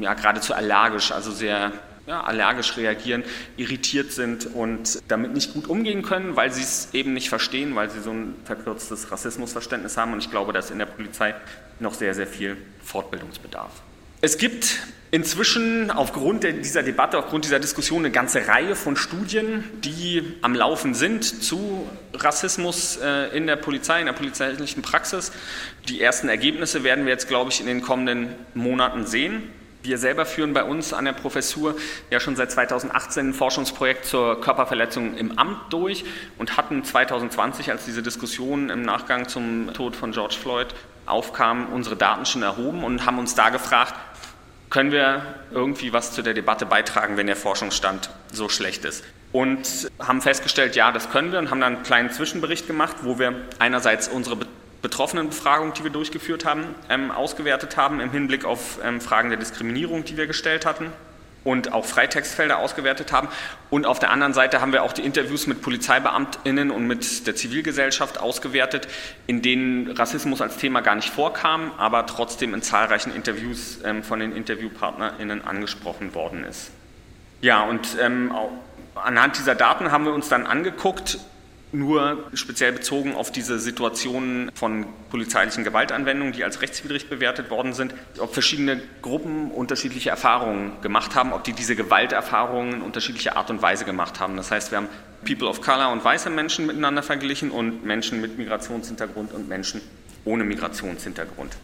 [0.01, 1.73] ja geradezu allergisch, also sehr
[2.07, 3.23] ja, allergisch reagieren,
[3.57, 7.91] irritiert sind und damit nicht gut umgehen können, weil sie es eben nicht verstehen, weil
[7.91, 10.13] sie so ein verkürztes Rassismusverständnis haben.
[10.13, 11.35] Und ich glaube, dass in der Polizei
[11.79, 13.71] noch sehr, sehr viel Fortbildungsbedarf.
[14.21, 14.79] Es gibt
[15.11, 20.95] inzwischen aufgrund dieser Debatte, aufgrund dieser Diskussion eine ganze Reihe von Studien, die am Laufen
[20.95, 25.33] sind zu Rassismus äh, in der Polizei, in der polizeilichen Praxis.
[25.89, 29.43] Die ersten Ergebnisse werden wir jetzt, glaube ich, in den kommenden Monaten sehen.
[29.83, 31.75] Wir selber führen bei uns an der Professur
[32.09, 36.05] ja schon seit 2018 ein Forschungsprojekt zur Körperverletzung im Amt durch
[36.39, 40.69] und hatten 2020, als diese Diskussion im Nachgang zum Tod von George Floyd
[41.05, 43.95] aufkam, unsere Daten schon erhoben und haben uns da gefragt,
[44.71, 49.05] können wir irgendwie was zu der Debatte beitragen, wenn der Forschungsstand so schlecht ist?
[49.33, 53.19] Und haben festgestellt, ja, das können wir und haben dann einen kleinen Zwischenbericht gemacht, wo
[53.19, 54.37] wir einerseits unsere
[54.83, 60.05] Betroffenenbefragung, die wir durchgeführt haben, ähm, ausgewertet haben im Hinblick auf ähm, Fragen der Diskriminierung,
[60.05, 60.93] die wir gestellt hatten
[61.45, 63.29] und auch Freitextfelder ausgewertet haben.
[63.71, 67.35] Und auf der anderen Seite haben wir auch die Interviews mit Polizeibeamtinnen und mit der
[67.35, 68.89] Zivilgesellschaft ausgewertet,
[69.27, 74.21] in denen Rassismus als Thema gar nicht vorkam, aber trotzdem in zahlreichen Interviews ähm, von
[74.21, 76.71] den Interviewpartnerinnen angesprochen worden ist.
[77.41, 78.33] Ja, und ähm,
[78.95, 81.19] anhand dieser Daten haben wir uns dann angeguckt,
[81.73, 87.95] nur speziell bezogen auf diese Situationen von polizeilichen Gewaltanwendungen, die als rechtswidrig bewertet worden sind,
[88.19, 93.63] ob verschiedene Gruppen unterschiedliche Erfahrungen gemacht haben, ob die diese Gewalterfahrungen in unterschiedlicher Art und
[93.63, 94.37] Weise gemacht haben.
[94.37, 94.89] Das heißt, wir haben
[95.25, 99.81] People of Color und weiße Menschen miteinander verglichen und Menschen mit Migrationshintergrund und Menschen
[100.25, 101.57] ohne Migrationshintergrund.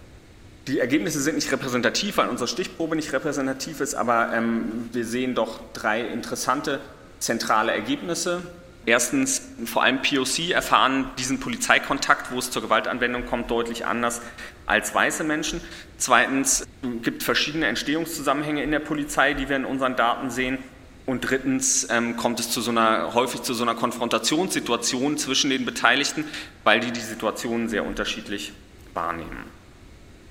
[0.69, 5.35] Die Ergebnisse sind nicht repräsentativ, weil unsere Stichprobe nicht repräsentativ ist, aber ähm, wir sehen
[5.35, 6.81] doch drei interessante
[7.21, 8.43] zentrale Ergebnisse.
[8.89, 14.23] Erstens, vor allem POC erfahren diesen Polizeikontakt, wo es zur Gewaltanwendung kommt, deutlich anders
[14.65, 15.61] als weiße Menschen.
[15.99, 20.57] Zweitens, es gibt verschiedene Entstehungszusammenhänge in der Polizei, die wir in unseren Daten sehen.
[21.05, 25.67] Und drittens ähm, kommt es zu so einer, häufig zu so einer Konfrontationssituation zwischen den
[25.67, 26.25] Beteiligten,
[26.65, 28.55] weil die die Situationen sehr unterschiedlich
[28.95, 29.45] wahrnehmen.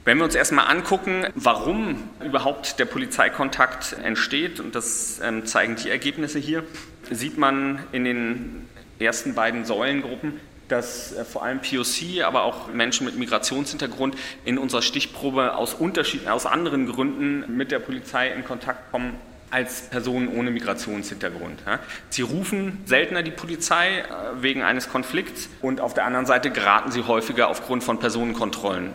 [0.08, 5.89] Wenn wir uns erstmal angucken, warum überhaupt der Polizeikontakt entsteht, und das ähm, zeigen die
[5.89, 6.63] Ergebnisse hier,
[7.12, 8.67] sieht man in den
[9.00, 14.15] ersten beiden Säulengruppen, dass äh, vor allem POC, aber auch Menschen mit Migrationshintergrund
[14.46, 19.13] in unserer Stichprobe aus, Unterschied, aus anderen Gründen mit der Polizei in Kontakt kommen
[19.50, 21.63] als Personen ohne Migrationshintergrund.
[22.10, 24.04] Sie rufen seltener die Polizei äh,
[24.41, 28.91] wegen eines Konflikts und auf der anderen Seite geraten sie häufiger aufgrund von Personenkontrollen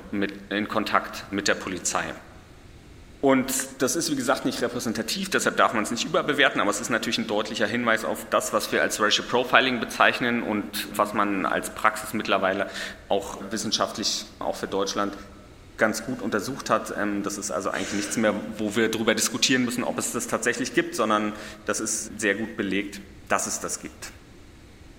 [0.51, 2.05] in Kontakt mit der Polizei.
[3.23, 6.81] Und das ist, wie gesagt, nicht repräsentativ, deshalb darf man es nicht überbewerten, aber es
[6.81, 11.15] ist natürlich ein deutlicher Hinweis auf das, was wir als Racial Profiling bezeichnen und was
[11.15, 12.69] man als Praxis mittlerweile
[13.09, 15.15] auch wissenschaftlich, auch für Deutschland,
[15.79, 16.93] ganz gut untersucht hat.
[17.01, 20.27] Ähm, das ist also eigentlich nichts mehr, wo wir darüber diskutieren müssen, ob es das
[20.27, 21.33] tatsächlich gibt, sondern
[21.65, 24.11] das ist sehr gut belegt, dass es das gibt.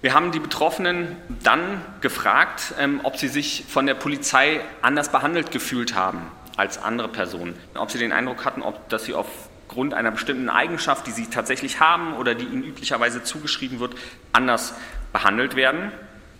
[0.01, 5.51] Wir haben die Betroffenen dann gefragt, ähm, ob sie sich von der Polizei anders behandelt
[5.51, 7.55] gefühlt haben als andere Personen.
[7.75, 11.79] Ob sie den Eindruck hatten, ob, dass sie aufgrund einer bestimmten Eigenschaft, die sie tatsächlich
[11.79, 13.95] haben oder die ihnen üblicherweise zugeschrieben wird,
[14.31, 14.75] anders
[15.11, 15.91] behandelt werden.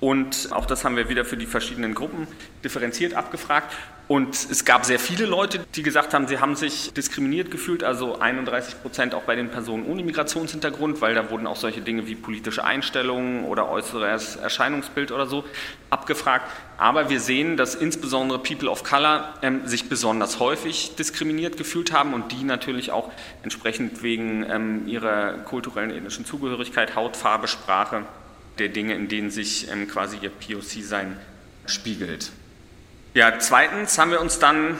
[0.03, 2.27] Und auch das haben wir wieder für die verschiedenen Gruppen
[2.61, 3.73] differenziert abgefragt.
[4.09, 8.19] Und es gab sehr viele Leute, die gesagt haben, sie haben sich diskriminiert gefühlt, also
[8.19, 12.15] 31 Prozent auch bei den Personen ohne Migrationshintergrund, weil da wurden auch solche Dinge wie
[12.15, 15.45] politische Einstellungen oder äußeres Erscheinungsbild oder so
[15.89, 16.51] abgefragt.
[16.77, 22.13] Aber wir sehen, dass insbesondere People of Color ähm, sich besonders häufig diskriminiert gefühlt haben
[22.13, 23.09] und die natürlich auch
[23.41, 28.03] entsprechend wegen ähm, ihrer kulturellen ethnischen Zugehörigkeit, Hautfarbe, Sprache
[28.59, 31.17] der Dinge, in denen sich ähm, quasi ihr POC-Sein
[31.65, 32.31] spiegelt.
[33.13, 34.77] Ja, zweitens haben wir uns dann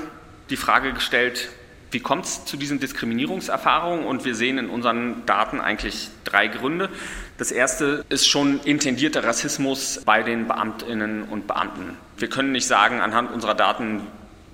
[0.49, 1.49] die Frage gestellt,
[1.91, 4.05] wie kommt es zu diesen Diskriminierungserfahrungen?
[4.05, 6.89] Und wir sehen in unseren Daten eigentlich drei Gründe.
[7.37, 11.95] Das erste ist schon intendierter Rassismus bei den Beamtinnen und Beamten.
[12.17, 14.01] Wir können nicht sagen anhand unserer Daten,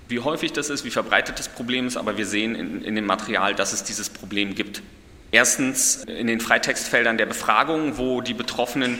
[0.08, 3.06] wie häufig das ist, wie verbreitet das Problem ist, aber wir sehen in, in dem
[3.06, 4.82] Material, dass es dieses Problem gibt.
[5.32, 8.98] Erstens in den Freitextfeldern der Befragung, wo die Betroffenen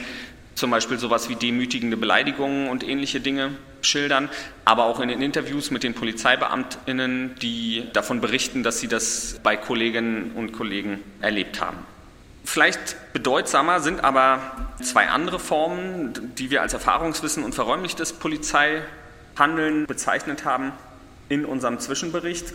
[0.55, 4.29] zum Beispiel sowas wie demütigende Beleidigungen und ähnliche Dinge schildern,
[4.63, 9.57] aber auch in den Interviews mit den Polizeibeamtinnen, die davon berichten, dass sie das bei
[9.57, 11.77] Kolleginnen und Kollegen erlebt haben.
[12.43, 20.45] Vielleicht bedeutsamer sind aber zwei andere Formen, die wir als Erfahrungswissen und verräumlichtes Polizeihandeln bezeichnet
[20.45, 20.71] haben
[21.29, 22.53] in unserem Zwischenbericht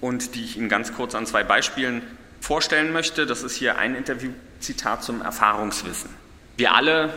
[0.00, 2.02] und die ich Ihnen ganz kurz an zwei Beispielen
[2.40, 3.26] vorstellen möchte.
[3.26, 6.10] Das ist hier ein Interviewzitat zum Erfahrungswissen.
[6.56, 7.12] Wir alle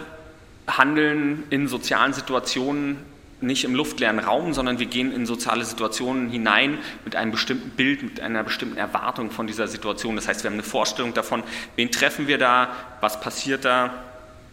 [0.67, 2.97] handeln in sozialen Situationen
[3.43, 8.01] nicht im luftleeren Raum, sondern wir gehen in soziale Situationen hinein mit einem bestimmten Bild,
[8.01, 10.15] mit einer bestimmten Erwartung von dieser Situation.
[10.15, 11.43] Das heißt, wir haben eine Vorstellung davon,
[11.75, 12.69] wen treffen wir da,
[13.01, 13.93] was passiert da.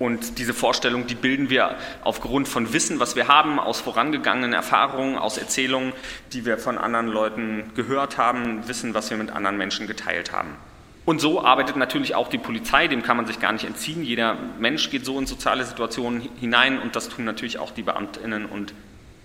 [0.00, 5.18] Und diese Vorstellung, die bilden wir aufgrund von Wissen, was wir haben, aus vorangegangenen Erfahrungen,
[5.18, 5.92] aus Erzählungen,
[6.32, 10.56] die wir von anderen Leuten gehört haben, Wissen, was wir mit anderen Menschen geteilt haben.
[11.04, 14.02] Und so arbeitet natürlich auch die Polizei, dem kann man sich gar nicht entziehen.
[14.02, 18.46] Jeder Mensch geht so in soziale Situationen hinein und das tun natürlich auch die Beamtinnen
[18.46, 18.72] und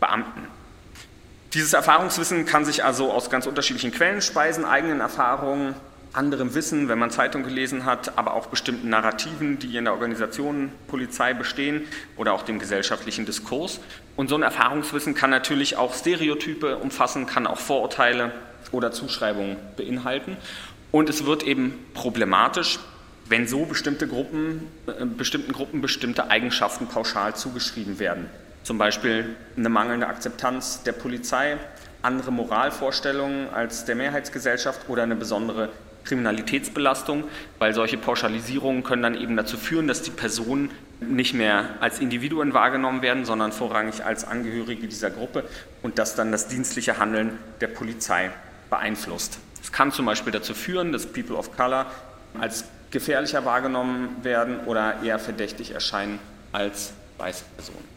[0.01, 0.45] Beamten.
[1.53, 5.73] Dieses Erfahrungswissen kann sich also aus ganz unterschiedlichen Quellen speisen, eigenen Erfahrungen,
[6.15, 10.71] anderem Wissen, wenn man Zeitung gelesen hat, aber auch bestimmten Narrativen, die in der Organisation
[10.87, 11.83] Polizei bestehen
[12.17, 13.79] oder auch dem gesellschaftlichen Diskurs.
[14.15, 18.31] Und so ein Erfahrungswissen kann natürlich auch Stereotype umfassen, kann auch Vorurteile
[18.71, 20.37] oder Zuschreibungen beinhalten.
[20.91, 22.79] Und es wird eben problematisch,
[23.27, 28.29] wenn so bestimmte Gruppen, äh, bestimmten Gruppen bestimmte Eigenschaften pauschal zugeschrieben werden.
[28.63, 31.57] Zum Beispiel eine mangelnde Akzeptanz der Polizei,
[32.01, 35.69] andere Moralvorstellungen als der Mehrheitsgesellschaft oder eine besondere
[36.05, 37.25] Kriminalitätsbelastung,
[37.59, 42.53] weil solche Pauschalisierungen können dann eben dazu führen, dass die Personen nicht mehr als Individuen
[42.53, 45.43] wahrgenommen werden, sondern vorrangig als Angehörige dieser Gruppe
[45.81, 48.31] und das dann das dienstliche Handeln der Polizei
[48.69, 49.39] beeinflusst.
[49.61, 51.87] Es kann zum Beispiel dazu führen, dass People of Color
[52.39, 56.19] als gefährlicher wahrgenommen werden oder eher verdächtig erscheinen
[56.51, 57.94] als weiße Personen.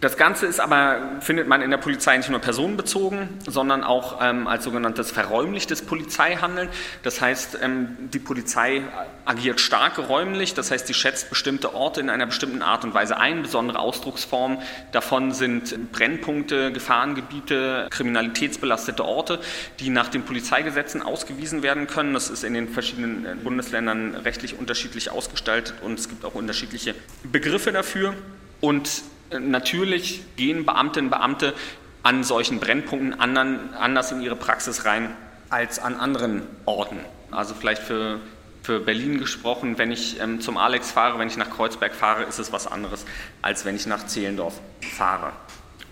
[0.00, 4.46] Das Ganze ist aber, findet man in der Polizei nicht nur personenbezogen, sondern auch ähm,
[4.46, 6.68] als sogenanntes verräumlichtes Polizeihandeln.
[7.02, 8.82] Das heißt, ähm, die Polizei
[9.24, 13.16] agiert stark räumlich, das heißt, sie schätzt bestimmte Orte in einer bestimmten Art und Weise
[13.16, 13.40] ein.
[13.40, 14.58] Besondere Ausdrucksformen
[14.92, 19.38] davon sind Brennpunkte, Gefahrengebiete, kriminalitätsbelastete Orte,
[19.80, 22.12] die nach den Polizeigesetzen ausgewiesen werden können.
[22.12, 26.94] Das ist in den verschiedenen äh, Bundesländern rechtlich unterschiedlich ausgestaltet und es gibt auch unterschiedliche
[27.22, 28.12] Begriffe dafür.
[28.60, 29.02] Und
[29.40, 31.54] Natürlich gehen Beamtinnen und Beamte
[32.02, 35.16] an solchen Brennpunkten anderen, anders in ihre Praxis rein
[35.50, 36.98] als an anderen Orten.
[37.30, 38.20] Also vielleicht für,
[38.62, 42.38] für Berlin gesprochen, wenn ich ähm, zum Alex fahre, wenn ich nach Kreuzberg fahre, ist
[42.38, 43.04] es was anderes,
[43.42, 44.60] als wenn ich nach Zehlendorf
[44.96, 45.32] fahre.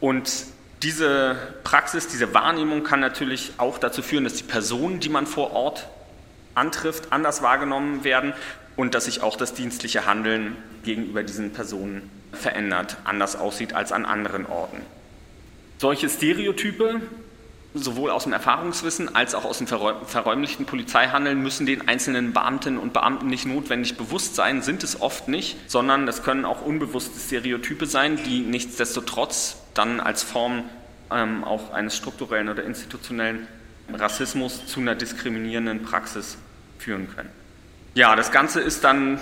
[0.00, 0.30] Und
[0.82, 5.52] diese Praxis, diese Wahrnehmung kann natürlich auch dazu führen, dass die Personen, die man vor
[5.52, 5.88] Ort
[6.54, 8.34] antrifft, anders wahrgenommen werden
[8.76, 14.04] und dass sich auch das dienstliche Handeln gegenüber diesen Personen verändert, anders aussieht als an
[14.04, 14.78] anderen Orten.
[15.78, 17.00] Solche Stereotype,
[17.74, 22.92] sowohl aus dem Erfahrungswissen als auch aus dem verräumlichten Polizeihandeln, müssen den einzelnen Beamtinnen und
[22.92, 27.86] Beamten nicht notwendig bewusst sein, sind es oft nicht, sondern das können auch unbewusste Stereotype
[27.86, 30.64] sein, die nichtsdestotrotz dann als Form
[31.10, 33.46] ähm, auch eines strukturellen oder institutionellen
[33.92, 36.38] Rassismus zu einer diskriminierenden Praxis
[36.78, 37.30] führen können.
[37.94, 39.18] Ja, das Ganze ist dann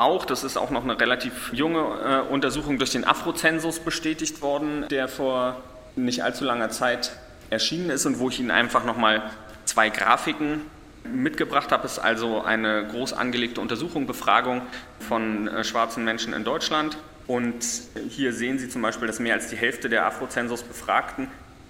[0.00, 4.86] auch, das ist auch noch eine relativ junge äh, Untersuchung durch den Afrozensus bestätigt worden,
[4.90, 5.62] der vor
[5.96, 7.12] nicht allzu langer Zeit
[7.50, 9.30] erschienen ist und wo ich Ihnen einfach nochmal
[9.64, 10.62] zwei Grafiken
[11.04, 11.86] mitgebracht habe.
[11.86, 14.62] Es ist also eine groß angelegte Untersuchung, Befragung
[15.00, 16.98] von äh, schwarzen Menschen in Deutschland.
[17.26, 17.64] Und
[18.08, 21.28] hier sehen Sie zum Beispiel, dass mehr als die Hälfte der Afrozensus-Befragten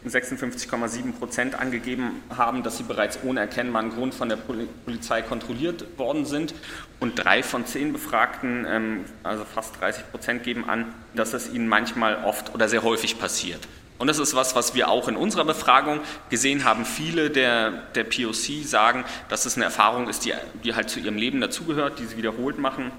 [0.08, 6.24] 56,7 Prozent angegeben haben, dass sie bereits ohne erkennbaren Grund von der Polizei kontrolliert worden
[6.26, 6.54] sind.
[7.00, 11.68] Und drei von zehn Befragten, ähm, also fast 30 Prozent, geben an, dass es ihnen
[11.68, 13.60] manchmal oft oder sehr häufig passiert.
[13.98, 16.84] Und das ist was, was wir auch in unserer Befragung gesehen haben.
[16.84, 21.16] Viele der, der POC sagen, dass es eine Erfahrung ist, die, die halt zu ihrem
[21.16, 22.92] Leben dazugehört, die sie wiederholt machen,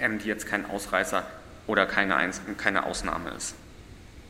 [0.00, 1.24] ähm, die jetzt kein Ausreißer
[1.66, 2.16] oder keine,
[2.56, 3.54] keine Ausnahme ist.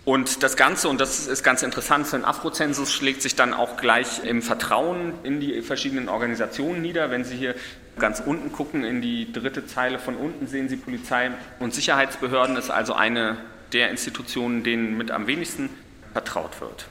[0.05, 3.77] Und das Ganze, und das ist ganz interessant, für den Afrozensus schlägt sich dann auch
[3.77, 7.11] gleich im Vertrauen in die verschiedenen Organisationen nieder.
[7.11, 7.55] Wenn Sie hier
[7.99, 12.71] ganz unten gucken, in die dritte Zeile von unten sehen Sie Polizei und Sicherheitsbehörden ist
[12.71, 13.37] also eine
[13.73, 15.71] der Institutionen, denen mit am wenigsten
[16.13, 16.87] vertraut wird.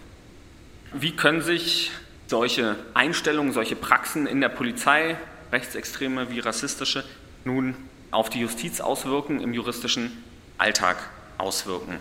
[0.93, 1.91] Wie können sich
[2.27, 5.17] solche Einstellungen, solche Praxen in der Polizei,
[5.51, 7.03] rechtsextreme wie rassistische,
[7.43, 7.75] nun
[8.09, 10.23] auf die Justiz auswirken, im juristischen
[10.57, 10.97] Alltag
[11.37, 11.97] auswirken?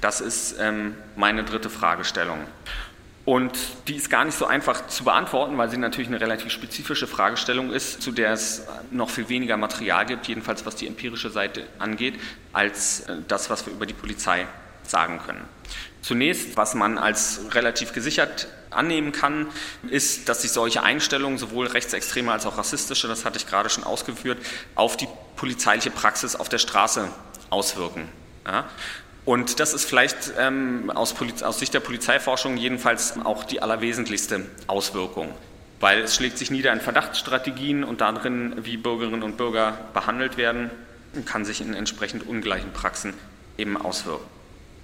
[0.00, 2.38] Das ist ähm, meine dritte Fragestellung.
[3.24, 7.06] Und die ist gar nicht so einfach zu beantworten, weil sie natürlich eine relativ spezifische
[7.06, 11.66] Fragestellung ist, zu der es noch viel weniger Material gibt, jedenfalls was die empirische Seite
[11.78, 12.18] angeht,
[12.54, 14.46] als äh, das, was wir über die Polizei
[14.82, 15.44] sagen können.
[16.00, 19.48] Zunächst, was man als relativ gesichert annehmen kann,
[19.90, 23.84] ist, dass sich solche Einstellungen, sowohl rechtsextreme als auch rassistische, das hatte ich gerade schon
[23.84, 24.38] ausgeführt,
[24.74, 27.08] auf die polizeiliche Praxis auf der Straße
[27.50, 28.08] auswirken.
[28.46, 28.70] Ja?
[29.24, 35.32] Und das ist vielleicht ähm, aus, aus Sicht der Polizeiforschung jedenfalls auch die allerwesentlichste Auswirkung,
[35.80, 40.70] weil es schlägt sich nieder in Verdachtsstrategien und darin, wie Bürgerinnen und Bürger behandelt werden,
[41.14, 43.14] und kann sich in entsprechend ungleichen Praxen
[43.56, 44.24] eben auswirken.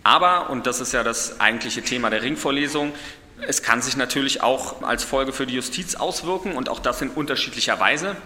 [0.03, 2.93] Aber, und das ist ja das eigentliche Thema der Ringvorlesung,
[3.41, 7.11] es kann sich natürlich auch als Folge für die Justiz auswirken und auch das in
[7.11, 8.17] unterschiedlicher Weise.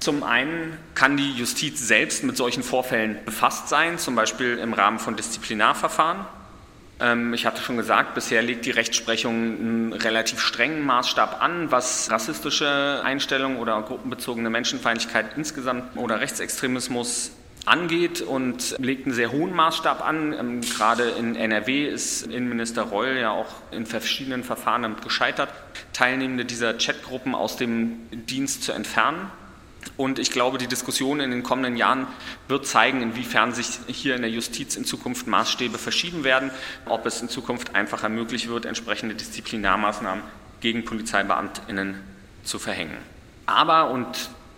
[0.00, 4.98] Zum einen kann die Justiz selbst mit solchen Vorfällen befasst sein, zum Beispiel im Rahmen
[4.98, 6.24] von Disziplinarverfahren.
[7.00, 12.10] Ähm, ich hatte schon gesagt, bisher legt die Rechtsprechung einen relativ strengen Maßstab an, was
[12.10, 17.32] rassistische Einstellungen oder gruppenbezogene Menschenfeindlichkeit insgesamt oder Rechtsextremismus
[17.66, 20.32] angeht und legt einen sehr hohen Maßstab an.
[20.32, 25.50] Ähm, gerade in NRW ist Innenminister Reul ja auch in verschiedenen Verfahren damit gescheitert,
[25.92, 29.30] Teilnehmende dieser Chatgruppen aus dem Dienst zu entfernen.
[29.96, 32.06] Und ich glaube, die Diskussion in den kommenden Jahren
[32.48, 36.50] wird zeigen, inwiefern sich hier in der Justiz in Zukunft Maßstäbe verschieben werden,
[36.86, 40.22] ob es in Zukunft einfacher möglich wird, entsprechende Disziplinarmaßnahmen
[40.60, 42.00] gegen Polizeibeamtinnen
[42.44, 42.96] zu verhängen.
[43.46, 44.06] Aber, und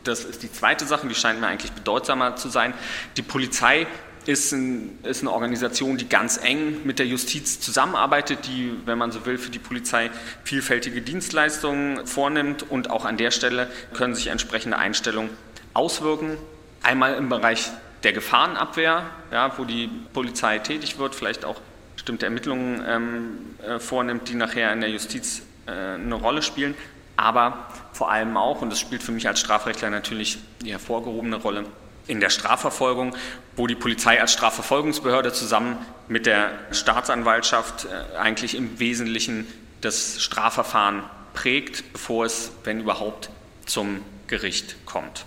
[0.05, 2.75] das ist die zweite Sache, die scheint mir eigentlich bedeutsamer zu sein,
[3.17, 3.87] die Polizei
[4.27, 9.11] ist, ein, ist, eine Organisation, die ganz eng mit der Justiz zusammenarbeitet, die, wenn man
[9.13, 10.11] so will, für die Polizei
[10.45, 15.31] vielfältige Dienstleistungen vornimmt und auch an der Stelle können sich entsprechende Einstellungen
[15.75, 16.37] auswirken.
[16.83, 17.71] Einmal im Bereich
[18.03, 21.61] der Gefahrenabwehr, ja, wo die Polizei tätig wird, vielleicht auch
[21.95, 26.75] bestimmte Ermittlungen ähm, äh, vornimmt, die nachher in der Justiz äh, eine Rolle spielen,
[27.17, 31.65] aber vor allem auch, und das spielt für mich als Strafrechtler natürlich die hervorgehobene Rolle,
[32.07, 33.15] in der Strafverfolgung,
[33.57, 39.47] wo die Polizei als Strafverfolgungsbehörde zusammen mit der Staatsanwaltschaft äh, eigentlich im Wesentlichen
[39.81, 41.03] das Strafverfahren
[41.35, 43.31] prägt, bevor es, wenn überhaupt,
[43.67, 45.25] zum Gericht kommt.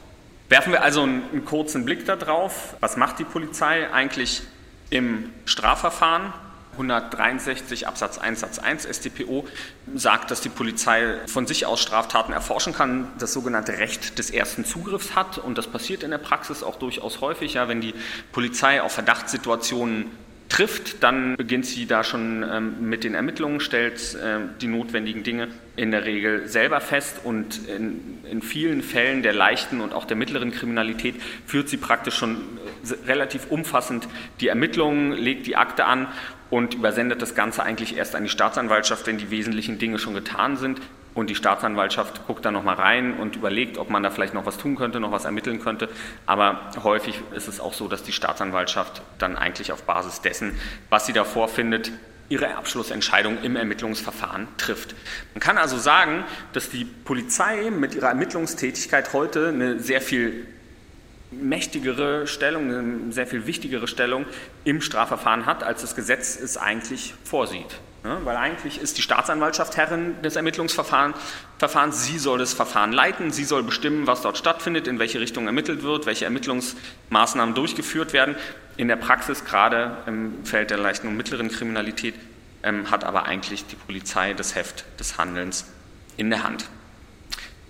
[0.50, 2.76] Werfen wir also einen, einen kurzen Blick darauf.
[2.80, 4.44] Was macht die Polizei eigentlich
[4.90, 6.34] im Strafverfahren?
[6.76, 9.48] 163 Absatz 1 Satz 1 StPO
[9.96, 14.66] sagt, dass die Polizei von sich aus Straftaten erforschen kann, das sogenannte Recht des ersten
[14.66, 15.38] Zugriffs hat.
[15.38, 17.54] Und das passiert in der Praxis auch durchaus häufig.
[17.54, 17.94] Ja, wenn die
[18.32, 20.12] Polizei auf Verdachtssituationen
[20.50, 25.48] trifft, dann beginnt sie da schon ähm, mit den Ermittlungen, stellt äh, die notwendigen Dinge
[25.76, 30.16] in der Regel selber fest und in, in, vielen Fällen der leichten und auch der
[30.16, 32.38] mittleren Kriminalität führt sie praktisch schon
[32.84, 34.08] äh, relativ umfassend
[34.40, 36.08] die Ermittlungen, legt die Akte an
[36.50, 40.58] und übersendet das Ganze eigentlich erst an die Staatsanwaltschaft, wenn die wesentlichen Dinge schon getan
[40.58, 40.82] sind.
[41.14, 44.58] Und die Staatsanwaltschaft guckt dann nochmal rein und überlegt, ob man da vielleicht noch was
[44.58, 45.88] tun könnte, noch was ermitteln könnte.
[46.26, 51.06] Aber häufig ist es auch so, dass die Staatsanwaltschaft dann eigentlich auf Basis dessen, was
[51.06, 51.92] sie da vorfindet,
[52.28, 54.96] ihre Abschlussentscheidung im Ermittlungsverfahren trifft.
[55.34, 60.48] Man kann also sagen, dass die Polizei mit ihrer Ermittlungstätigkeit heute eine sehr viel
[61.32, 64.26] mächtigere Stellung, eine sehr viel wichtigere Stellung
[64.64, 67.80] im Strafverfahren hat, als das Gesetz es eigentlich vorsieht.
[68.06, 71.18] Ja, weil eigentlich ist die Staatsanwaltschaft Herrin des Ermittlungsverfahrens.
[71.92, 75.82] Sie soll das Verfahren leiten, sie soll bestimmen, was dort stattfindet, in welche Richtung ermittelt
[75.82, 78.36] wird, welche Ermittlungsmaßnahmen durchgeführt werden.
[78.78, 82.14] In der Praxis, gerade im Feld der leichten und mittleren Kriminalität,
[82.62, 85.66] ähm, hat aber eigentlich die Polizei das Heft des Handelns
[86.16, 86.66] in der Hand.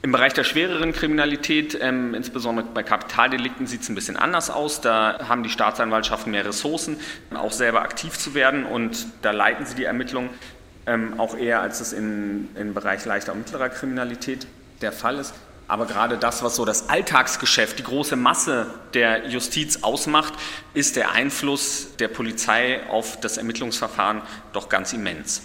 [0.05, 4.79] Im Bereich der schwereren Kriminalität, ähm, insbesondere bei Kapitaldelikten, sieht es ein bisschen anders aus.
[4.79, 6.97] Da haben die Staatsanwaltschaften mehr Ressourcen,
[7.33, 10.29] auch selber aktiv zu werden und da leiten sie die Ermittlungen
[10.85, 14.45] ähm, auch eher, als es in, im Bereich leichter und mittlerer Kriminalität
[14.83, 15.33] der Fall ist.
[15.67, 20.35] Aber gerade das, was so das Alltagsgeschäft, die große Masse der Justiz ausmacht,
[20.75, 24.21] ist der Einfluss der Polizei auf das Ermittlungsverfahren
[24.53, 25.41] doch ganz immens.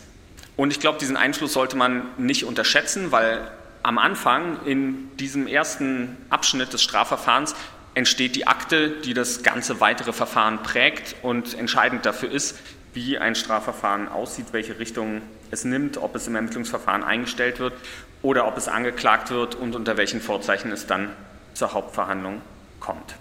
[0.59, 3.51] Und ich glaube, diesen Einfluss sollte man nicht unterschätzen, weil
[3.83, 7.55] am Anfang in diesem ersten Abschnitt des Strafverfahrens
[7.95, 12.59] entsteht die Akte, die das ganze weitere Verfahren prägt und entscheidend dafür ist,
[12.93, 17.75] wie ein Strafverfahren aussieht, welche Richtung es nimmt, ob es im Ermittlungsverfahren eingestellt wird
[18.23, 21.11] oder ob es angeklagt wird und unter welchen Vorzeichen es dann
[21.55, 22.43] zur Hauptverhandlung
[22.79, 23.17] kommt.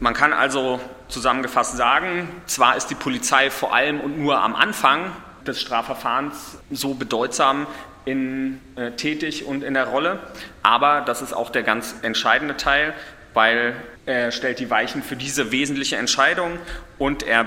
[0.00, 5.10] Man kann also zusammengefasst sagen, zwar ist die Polizei vor allem und nur am Anfang
[5.46, 7.66] des Strafverfahrens so bedeutsam
[8.08, 10.18] in, äh, tätig und in der Rolle.
[10.62, 12.94] Aber das ist auch der ganz entscheidende Teil,
[13.34, 13.74] weil
[14.06, 16.58] er stellt die Weichen für diese wesentliche Entscheidung
[16.96, 17.46] und er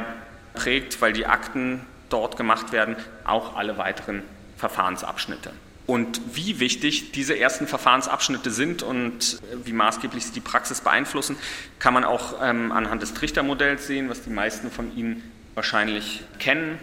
[0.54, 4.22] prägt, weil die Akten dort gemacht werden, auch alle weiteren
[4.58, 5.52] Verfahrensabschnitte.
[5.88, 11.38] Und wie wichtig diese ersten Verfahrensabschnitte sind und wie maßgeblich sie die Praxis beeinflussen,
[11.80, 15.24] kann man auch ähm, anhand des Trichtermodells sehen, was die meisten von Ihnen
[15.56, 16.78] wahrscheinlich kennen,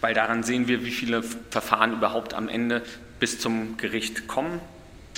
[0.00, 2.82] weil daran sehen wir, wie viele Verfahren überhaupt am Ende
[3.20, 4.60] bis zum Gericht kommen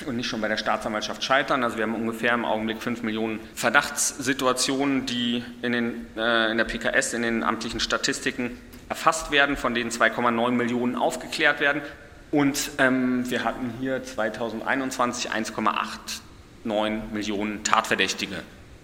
[0.07, 1.63] und nicht schon bei der Staatsanwaltschaft scheitern.
[1.65, 6.65] Also wir haben ungefähr im Augenblick 5 Millionen Verdachtssituationen, die in, den, äh, in der
[6.65, 11.83] PKS, in den amtlichen Statistiken erfasst werden, von denen 2,9 Millionen aufgeklärt werden.
[12.31, 18.37] Und ähm, wir hatten hier 2021 1,89 Millionen Tatverdächtige,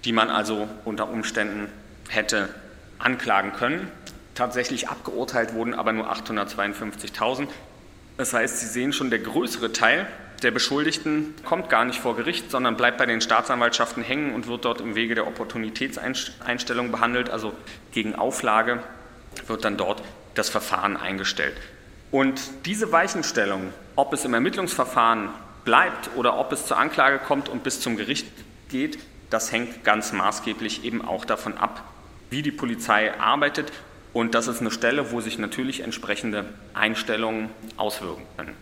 [0.04, 1.68] die man also unter Umständen
[2.08, 2.48] hätte
[2.98, 3.90] anklagen können.
[4.34, 7.48] Tatsächlich abgeurteilt wurden aber nur 852.000.
[8.18, 10.06] Das heißt, Sie sehen schon, der größere Teil
[10.42, 14.64] der Beschuldigten kommt gar nicht vor Gericht, sondern bleibt bei den Staatsanwaltschaften hängen und wird
[14.64, 17.52] dort im Wege der Opportunitätseinstellung behandelt, also
[17.92, 18.82] gegen Auflage
[19.46, 20.02] wird dann dort
[20.34, 21.56] das Verfahren eingestellt.
[22.10, 25.28] Und diese Weichenstellung, ob es im Ermittlungsverfahren
[25.64, 28.26] bleibt oder ob es zur Anklage kommt und bis zum Gericht
[28.68, 28.98] geht,
[29.30, 31.84] das hängt ganz maßgeblich eben auch davon ab,
[32.30, 33.72] wie die Polizei arbeitet
[34.18, 36.44] und das ist eine Stelle, wo sich natürlich entsprechende
[36.74, 38.56] Einstellungen auswirken können.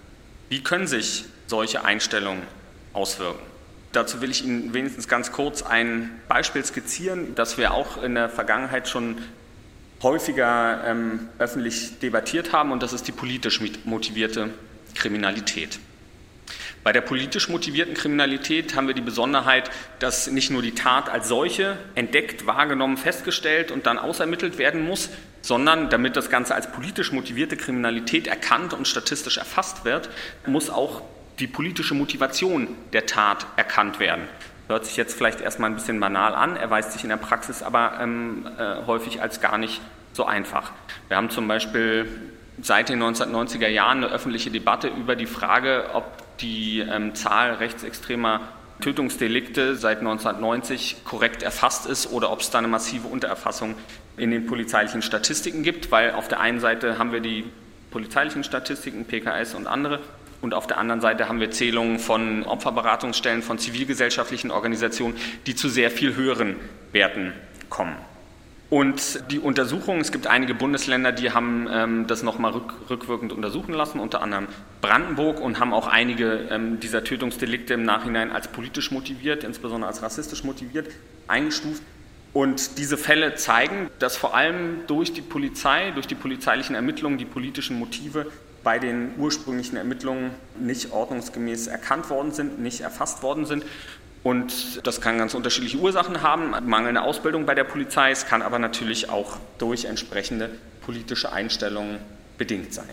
[0.51, 2.43] Wie können sich solche Einstellungen
[2.93, 3.41] auswirken?
[3.93, 8.29] Dazu will ich Ihnen wenigstens ganz kurz ein Beispiel skizzieren, das wir auch in der
[8.29, 9.17] Vergangenheit schon
[10.03, 14.51] häufiger ähm, öffentlich debattiert haben, und das ist die politisch motivierte
[14.95, 15.79] Kriminalität.
[16.87, 21.26] Bei der politisch motivierten Kriminalität haben wir die Besonderheit, dass nicht nur die Tat als
[21.26, 25.11] solche entdeckt, wahrgenommen, festgestellt und dann ausermittelt werden muss,
[25.43, 30.09] sondern damit das Ganze als politisch motivierte Kriminalität erkannt und statistisch erfasst wird,
[30.47, 31.03] muss auch
[31.41, 34.22] die politische Motivation der Tat erkannt werden.
[34.68, 37.99] Hört sich jetzt vielleicht erstmal ein bisschen banal an, erweist sich in der Praxis aber
[38.01, 39.80] ähm, äh, häufig als gar nicht
[40.12, 40.70] so einfach.
[41.09, 42.07] Wir haben zum Beispiel
[42.62, 48.41] seit den 1990er Jahren eine öffentliche Debatte über die Frage, ob die ähm, Zahl rechtsextremer
[48.80, 53.74] Tötungsdelikte seit 1990 korrekt erfasst ist oder ob es da eine massive Untererfassung
[54.16, 57.45] in den polizeilichen Statistiken gibt, weil auf der einen Seite haben wir die
[57.91, 60.01] polizeilichen Statistiken, PKS und andere,
[60.43, 65.16] und auf der anderen Seite haben wir Zählungen von Opferberatungsstellen, von zivilgesellschaftlichen Organisationen,
[65.47, 66.57] die zu sehr viel höheren
[66.93, 67.32] Werten
[67.70, 67.97] kommen.
[68.69, 73.73] Und die Untersuchung, es gibt einige Bundesländer, die haben ähm, das nochmal rück, rückwirkend untersuchen
[73.73, 74.49] lassen, unter anderem
[74.81, 80.03] Brandenburg, und haben auch einige ähm, dieser Tötungsdelikte im Nachhinein als politisch motiviert, insbesondere als
[80.03, 80.89] rassistisch motiviert,
[81.29, 81.83] eingestuft.
[82.33, 87.25] Und diese Fälle zeigen, dass vor allem durch die Polizei, durch die polizeilichen Ermittlungen, die
[87.25, 88.27] politischen Motive
[88.64, 93.64] bei den ursprünglichen Ermittlungen nicht ordnungsgemäß erkannt worden sind, nicht erfasst worden sind
[94.27, 98.59] und das kann ganz unterschiedliche Ursachen haben, mangelnde Ausbildung bei der Polizei, es kann aber
[98.59, 100.51] natürlich auch durch entsprechende
[100.85, 101.99] politische Einstellungen
[102.37, 102.91] bedingt sein.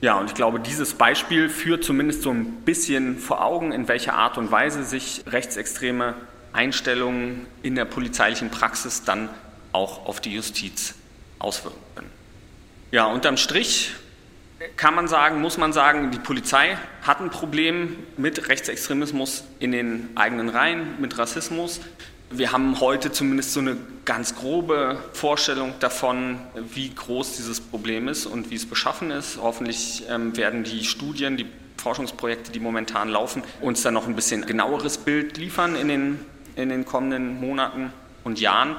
[0.00, 4.14] Ja, und ich glaube, dieses Beispiel führt zumindest so ein bisschen vor Augen, in welcher
[4.14, 6.14] Art und Weise sich rechtsextreme
[6.52, 9.28] Einstellungen in der polizeilichen Praxis dann
[9.72, 10.94] auch auf die Justiz
[11.40, 12.10] auswirken können.
[12.92, 13.90] Ja, unterm Strich
[14.76, 20.10] kann man sagen, muss man sagen, die Polizei hat ein Problem mit Rechtsextremismus in den
[20.14, 21.80] eigenen Reihen, mit Rassismus.
[22.30, 26.38] Wir haben heute zumindest so eine ganz grobe Vorstellung davon,
[26.74, 29.38] wie groß dieses Problem ist und wie es beschaffen ist.
[29.40, 31.46] Hoffentlich ähm, werden die Studien, die
[31.76, 36.20] Forschungsprojekte, die momentan laufen, uns dann noch ein bisschen genaueres Bild liefern in den,
[36.56, 37.92] in den kommenden Monaten
[38.24, 38.74] und Jahren.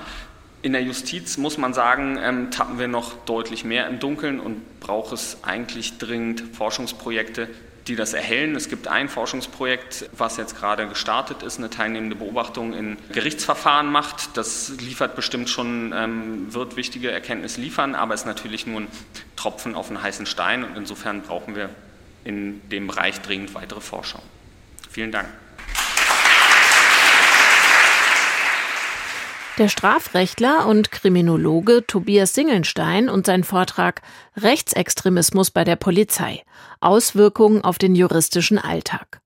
[0.68, 4.82] In der Justiz muss man sagen, ähm, tappen wir noch deutlich mehr im Dunkeln und
[4.82, 7.48] braucht es eigentlich dringend Forschungsprojekte,
[7.88, 8.54] die das erhellen.
[8.54, 14.36] Es gibt ein Forschungsprojekt, was jetzt gerade gestartet ist, eine teilnehmende Beobachtung in Gerichtsverfahren macht.
[14.36, 18.88] Das liefert bestimmt schon, ähm, wird wichtige Erkenntnisse liefern, aber ist natürlich nur ein
[19.38, 21.70] Tropfen auf einen heißen Stein und insofern brauchen wir
[22.26, 24.22] in dem Bereich dringend weitere Forschung.
[24.92, 25.30] Vielen Dank.
[29.58, 34.04] Der Strafrechtler und Kriminologe Tobias Singelstein und sein Vortrag
[34.36, 36.44] Rechtsextremismus bei der Polizei.
[36.80, 39.20] Auswirkungen auf den juristischen Alltag.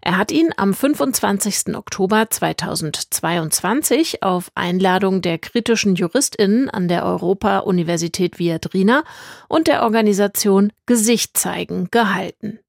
[0.00, 1.74] Er hat ihn am 25.
[1.74, 9.02] Oktober 2022 auf Einladung der kritischen JuristInnen an der Europa-Universität Viadrina
[9.48, 12.60] und der Organisation Gesicht zeigen gehalten.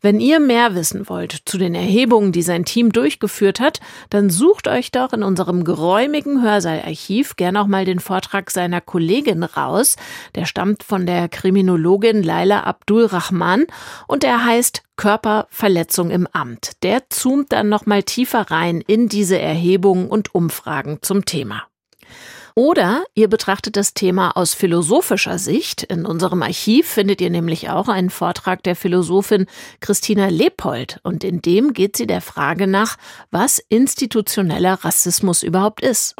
[0.00, 4.68] Wenn ihr mehr wissen wollt zu den Erhebungen, die sein Team durchgeführt hat, dann sucht
[4.68, 9.96] euch doch in unserem geräumigen Hörsaalarchiv gern auch mal den Vortrag seiner Kollegin raus.
[10.34, 13.64] Der stammt von der Kriminologin Laila Abdul Rahman
[14.06, 16.82] und er heißt Körperverletzung im Amt.
[16.82, 21.64] Der zoomt dann noch mal tiefer rein in diese Erhebungen und Umfragen zum Thema.
[22.56, 25.82] Oder ihr betrachtet das Thema aus philosophischer Sicht.
[25.82, 29.46] In unserem Archiv findet ihr nämlich auch einen Vortrag der Philosophin
[29.80, 32.96] Christina Leopold und in dem geht sie der Frage nach,
[33.32, 36.14] was institutioneller Rassismus überhaupt ist.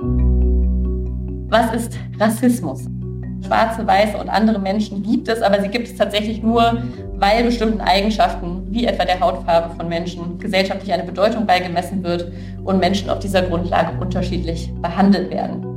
[1.51, 2.83] Was ist Rassismus?
[3.47, 6.83] Schwarze, Weiße und andere Menschen gibt es, aber sie gibt es tatsächlich nur,
[7.13, 12.33] weil bestimmten Eigenschaften, wie etwa der Hautfarbe von Menschen, gesellschaftlich eine Bedeutung beigemessen wird
[12.65, 15.74] und Menschen auf dieser Grundlage unterschiedlich behandelt werden.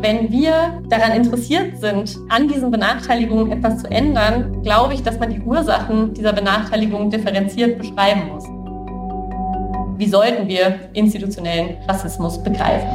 [0.00, 5.30] Wenn wir daran interessiert sind, an diesen Benachteiligungen etwas zu ändern, glaube ich, dass man
[5.30, 8.44] die Ursachen dieser Benachteiligung differenziert beschreiben muss.
[9.98, 12.88] Wie sollten wir institutionellen Rassismus begreifen?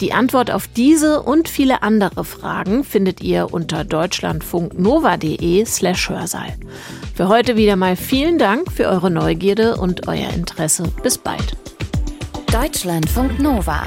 [0.00, 6.54] Die Antwort auf diese und viele andere Fragen findet ihr unter deutschlandfunknova.de slash Hörsaal.
[7.14, 10.84] Für heute wieder mal vielen Dank für eure Neugierde und euer Interesse.
[11.02, 11.56] Bis bald.
[12.52, 13.86] Deutschlandfunk Nova